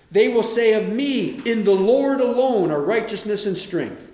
They 0.09 0.29
will 0.29 0.43
say 0.43 0.73
of 0.73 0.89
me, 0.89 1.41
in 1.43 1.65
the 1.65 1.75
Lord 1.75 2.21
alone 2.21 2.71
are 2.71 2.81
righteousness 2.81 3.45
and 3.45 3.57
strength. 3.57 4.11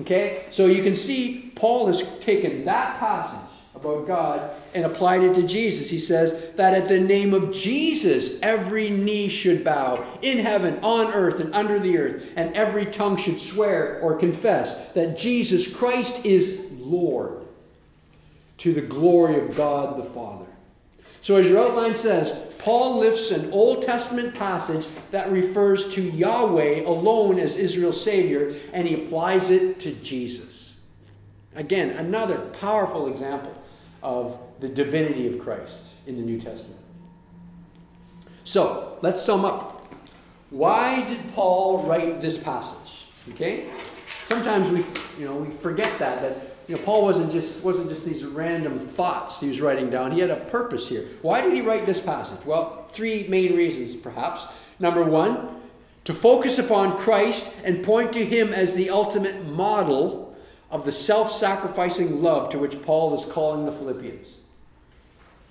Okay? 0.00 0.44
So 0.50 0.66
you 0.66 0.82
can 0.82 0.94
see 0.94 1.52
Paul 1.54 1.86
has 1.86 2.02
taken 2.20 2.64
that 2.64 2.98
passage 2.98 3.38
about 3.74 4.06
God 4.06 4.50
and 4.74 4.84
applied 4.84 5.22
it 5.22 5.34
to 5.34 5.42
Jesus. 5.42 5.90
He 5.90 5.98
says 5.98 6.52
that 6.52 6.74
at 6.74 6.88
the 6.88 7.00
name 7.00 7.34
of 7.34 7.52
Jesus, 7.52 8.38
every 8.40 8.90
knee 8.90 9.28
should 9.28 9.64
bow 9.64 10.04
in 10.22 10.38
heaven, 10.38 10.78
on 10.82 11.12
earth, 11.12 11.40
and 11.40 11.54
under 11.54 11.78
the 11.78 11.98
earth, 11.98 12.32
and 12.36 12.56
every 12.56 12.86
tongue 12.86 13.16
should 13.16 13.40
swear 13.40 13.98
or 14.00 14.16
confess 14.16 14.88
that 14.92 15.18
Jesus 15.18 15.72
Christ 15.72 16.24
is 16.24 16.60
Lord 16.72 17.42
to 18.58 18.72
the 18.72 18.80
glory 18.80 19.40
of 19.40 19.56
God 19.56 19.98
the 19.98 20.08
Father. 20.08 20.46
So, 21.20 21.36
as 21.36 21.46
your 21.46 21.58
outline 21.64 21.94
says, 21.94 22.51
Paul 22.62 23.00
lifts 23.00 23.32
an 23.32 23.50
Old 23.50 23.82
Testament 23.82 24.36
passage 24.36 24.86
that 25.10 25.32
refers 25.32 25.92
to 25.94 26.00
Yahweh 26.00 26.84
alone 26.84 27.40
as 27.40 27.56
Israel's 27.56 28.00
Savior, 28.00 28.54
and 28.72 28.86
he 28.86 28.94
applies 28.94 29.50
it 29.50 29.80
to 29.80 29.92
Jesus. 29.94 30.78
Again, 31.56 31.90
another 31.90 32.38
powerful 32.60 33.08
example 33.08 33.60
of 34.00 34.38
the 34.60 34.68
divinity 34.68 35.26
of 35.26 35.40
Christ 35.40 35.82
in 36.06 36.14
the 36.14 36.22
New 36.22 36.40
Testament. 36.40 36.78
So, 38.44 38.96
let's 39.02 39.20
sum 39.20 39.44
up. 39.44 39.92
Why 40.50 41.04
did 41.08 41.32
Paul 41.32 41.82
write 41.82 42.20
this 42.20 42.38
passage? 42.38 43.06
Okay? 43.30 43.68
Sometimes 44.26 44.70
we, 44.70 44.84
you 45.20 45.28
know, 45.28 45.34
we 45.34 45.50
forget 45.50 45.98
that 45.98 46.22
that 46.22 46.51
you 46.72 46.78
know, 46.78 46.84
Paul 46.84 47.02
wasn't 47.02 47.30
just 47.30 47.62
wasn't 47.62 47.90
just 47.90 48.06
these 48.06 48.24
random 48.24 48.80
thoughts 48.80 49.38
he 49.38 49.46
was 49.46 49.60
writing 49.60 49.90
down. 49.90 50.10
He 50.10 50.20
had 50.20 50.30
a 50.30 50.36
purpose 50.36 50.88
here. 50.88 51.06
Why 51.20 51.42
did 51.42 51.52
he 51.52 51.60
write 51.60 51.84
this 51.84 52.00
passage? 52.00 52.42
Well, 52.46 52.88
three 52.92 53.26
main 53.28 53.54
reasons, 53.54 53.94
perhaps. 53.94 54.46
Number 54.78 55.04
one, 55.04 55.60
to 56.04 56.14
focus 56.14 56.58
upon 56.58 56.96
Christ 56.96 57.52
and 57.62 57.84
point 57.84 58.14
to 58.14 58.24
him 58.24 58.54
as 58.54 58.74
the 58.74 58.88
ultimate 58.88 59.44
model 59.44 60.34
of 60.70 60.86
the 60.86 60.92
self-sacrificing 60.92 62.22
love 62.22 62.48
to 62.52 62.58
which 62.58 62.80
Paul 62.80 63.14
is 63.14 63.30
calling 63.30 63.66
the 63.66 63.72
Philippians. 63.72 64.28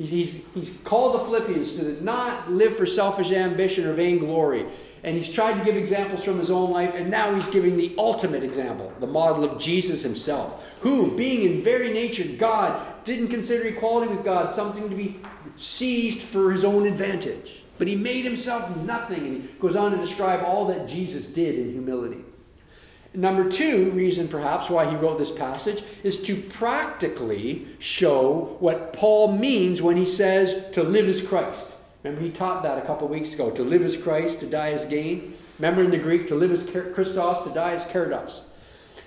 He's, 0.08 0.42
he's 0.54 0.72
called 0.84 1.16
the 1.16 1.26
Philippians 1.26 1.76
to 1.78 2.04
not 2.04 2.52
live 2.52 2.76
for 2.76 2.86
selfish 2.86 3.32
ambition 3.32 3.86
or 3.86 3.94
vainglory. 3.94 4.66
And 5.04 5.18
he's 5.18 5.32
tried 5.32 5.58
to 5.58 5.66
give 5.66 5.76
examples 5.76 6.24
from 6.24 6.38
his 6.38 6.52
own 6.52 6.70
life, 6.70 6.94
and 6.94 7.10
now 7.10 7.34
he's 7.34 7.48
giving 7.48 7.76
the 7.76 7.96
ultimate 7.98 8.44
example, 8.44 8.94
the 9.00 9.08
model 9.08 9.44
of 9.44 9.60
Jesus 9.60 10.04
himself, 10.04 10.76
who, 10.82 11.16
being 11.16 11.44
in 11.52 11.64
very 11.64 11.92
nature 11.92 12.24
God, 12.38 12.80
didn't 13.04 13.30
consider 13.30 13.68
equality 13.68 14.14
with 14.14 14.24
God 14.24 14.54
something 14.54 14.90
to 14.90 14.96
be 14.96 15.20
seized 15.56 16.22
for 16.22 16.52
his 16.52 16.64
own 16.64 16.86
advantage. 16.86 17.64
But 17.80 17.88
he 17.88 17.96
made 17.96 18.24
himself 18.24 18.76
nothing, 18.78 19.26
and 19.26 19.42
he 19.42 19.48
goes 19.60 19.76
on 19.76 19.92
to 19.92 19.98
describe 19.98 20.44
all 20.44 20.68
that 20.68 20.88
Jesus 20.88 21.26
did 21.26 21.58
in 21.58 21.72
humility. 21.72 22.24
Number 23.14 23.50
two 23.50 23.92
reason, 23.92 24.30
perhaps, 24.30 24.70
why 24.70 24.90
he 24.90 24.96
wrote 24.96 25.18
this 25.18 25.32
passage 25.32 25.84
is 26.04 26.22
to 26.24 26.36
practically 26.42 27.68
show 27.80 28.56
what 28.60 28.94
Paul 28.94 29.38
means 29.38 29.82
when 29.82 29.98
he 29.98 30.06
says 30.06 30.70
to 30.72 30.82
live 30.82 31.10
as 31.10 31.22
Christ. 31.22 31.66
Remember, 32.04 32.26
he 32.26 32.32
taught 32.32 32.64
that 32.64 32.78
a 32.78 32.82
couple 32.82 33.08
weeks 33.10 33.34
ago. 33.34 33.52
To 33.52 33.64
live 33.64 33.84
as 33.84 33.98
Christ, 33.98 34.40
to 34.40 34.48
die 34.48 34.72
as 34.72 34.86
gain. 34.86 35.34
Remember 35.60 35.84
in 35.84 35.92
the 35.92 35.98
Greek, 35.98 36.28
to 36.30 36.36
live 36.36 36.52
as 36.52 36.64
Christos, 36.70 37.44
to 37.44 37.54
die 37.54 37.74
as 37.74 37.86
Kerdos. 37.86 38.42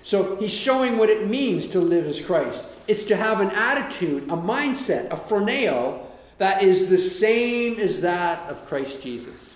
So 0.03 0.35
he's 0.35 0.53
showing 0.53 0.97
what 0.97 1.09
it 1.09 1.27
means 1.27 1.65
to 1.69 1.79
live 1.79 2.05
as 2.05 2.21
Christ. 2.21 2.63
It's 2.87 3.05
to 3.05 3.15
have 3.15 3.41
an 3.41 3.49
attitude, 3.49 4.25
a 4.25 4.37
mindset, 4.37 5.07
a 5.07 5.15
phroneo 5.15 6.05
that 6.37 6.61
is 6.61 6.89
the 6.89 6.97
same 6.97 7.79
as 7.79 8.01
that 8.01 8.47
of 8.49 8.67
Christ 8.67 9.01
Jesus. 9.01 9.51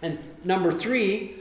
And 0.00 0.18
number 0.44 0.70
three, 0.70 1.37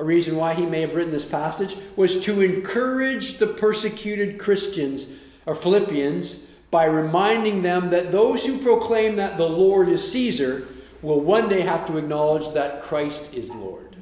a 0.00 0.04
reason 0.04 0.36
why 0.36 0.54
he 0.54 0.64
may 0.64 0.80
have 0.80 0.94
written 0.94 1.12
this 1.12 1.26
passage, 1.26 1.76
was 1.94 2.20
to 2.22 2.40
encourage 2.40 3.36
the 3.36 3.46
persecuted 3.46 4.38
Christians 4.38 5.06
or 5.44 5.54
Philippians 5.54 6.44
by 6.70 6.86
reminding 6.86 7.60
them 7.62 7.90
that 7.90 8.10
those 8.10 8.46
who 8.46 8.56
proclaim 8.58 9.16
that 9.16 9.36
the 9.36 9.48
Lord 9.48 9.88
is 9.88 10.10
Caesar 10.10 10.66
will 11.02 11.20
one 11.20 11.50
day 11.50 11.60
have 11.60 11.86
to 11.86 11.98
acknowledge 11.98 12.54
that 12.54 12.82
Christ 12.82 13.32
is 13.34 13.50
Lord. 13.50 13.96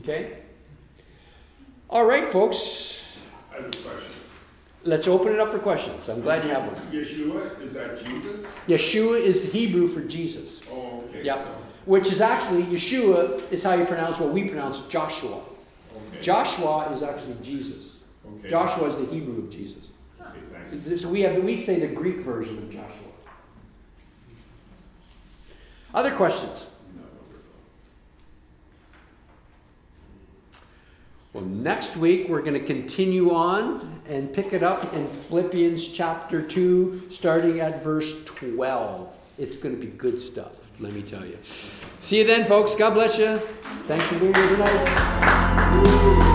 Okay? 0.00 0.38
All 1.88 2.06
right, 2.06 2.26
folks. 2.26 3.16
I 3.50 3.56
have 3.56 3.64
a 3.64 3.68
question. 3.68 4.10
Let's 4.82 5.08
open 5.08 5.32
it 5.32 5.40
up 5.40 5.50
for 5.50 5.58
questions. 5.58 6.10
I'm 6.10 6.20
glad 6.20 6.44
you 6.44 6.50
have 6.50 6.66
one. 6.66 6.74
Yeshua, 6.92 7.58
is 7.62 7.72
that 7.72 8.04
Jesus? 8.04 8.46
Yeshua 8.68 9.18
is 9.18 9.50
Hebrew 9.50 9.88
for 9.88 10.02
Jesus. 10.02 10.60
Oh, 10.70 11.04
okay. 11.08 11.22
Yep. 11.22 11.38
so- 11.38 11.63
Which 11.86 12.10
is 12.10 12.20
actually, 12.20 12.62
Yeshua 12.64 13.50
is 13.52 13.62
how 13.62 13.74
you 13.74 13.84
pronounce 13.84 14.18
what 14.18 14.30
we 14.30 14.48
pronounce 14.48 14.80
Joshua. 14.88 15.40
Okay. 15.94 16.20
Joshua 16.22 16.90
is 16.92 17.02
actually 17.02 17.36
Jesus. 17.42 17.96
Okay. 18.26 18.48
Joshua 18.48 18.88
is 18.88 18.96
the 18.96 19.06
Hebrew 19.06 19.44
of 19.44 19.50
Jesus. 19.50 19.84
Okay. 20.20 20.96
So 20.96 21.08
we 21.08 21.20
have 21.20 21.42
we 21.42 21.60
say 21.60 21.78
the 21.78 21.88
Greek 21.88 22.18
version 22.18 22.58
of 22.58 22.70
Joshua. 22.70 23.04
Other 25.94 26.10
questions? 26.10 26.66
No, 26.96 27.02
no, 27.02 27.08
we're 31.32 31.40
Well, 31.40 31.44
next 31.44 31.96
week 31.96 32.28
we're 32.28 32.42
going 32.42 32.58
to 32.58 32.66
continue 32.66 33.32
on 33.32 34.02
and 34.08 34.32
pick 34.32 34.52
it 34.52 34.64
up 34.64 34.92
in 34.92 35.06
Philippians 35.06 35.86
chapter 35.86 36.42
2, 36.42 37.10
starting 37.10 37.60
at 37.60 37.82
verse 37.82 38.12
12. 38.24 39.14
It's 39.38 39.56
going 39.56 39.74
to 39.74 39.80
be 39.80 39.86
good 39.86 40.20
stuff, 40.20 40.52
let 40.78 40.92
me 40.92 41.02
tell 41.02 41.24
you. 41.24 41.38
See 42.00 42.18
you 42.18 42.24
then, 42.24 42.44
folks. 42.44 42.74
God 42.74 42.94
bless 42.94 43.18
you. 43.18 43.36
Thanks 43.86 44.04
for 44.06 44.18
being 44.18 44.34
here 44.34 44.48
tonight. 44.48 46.33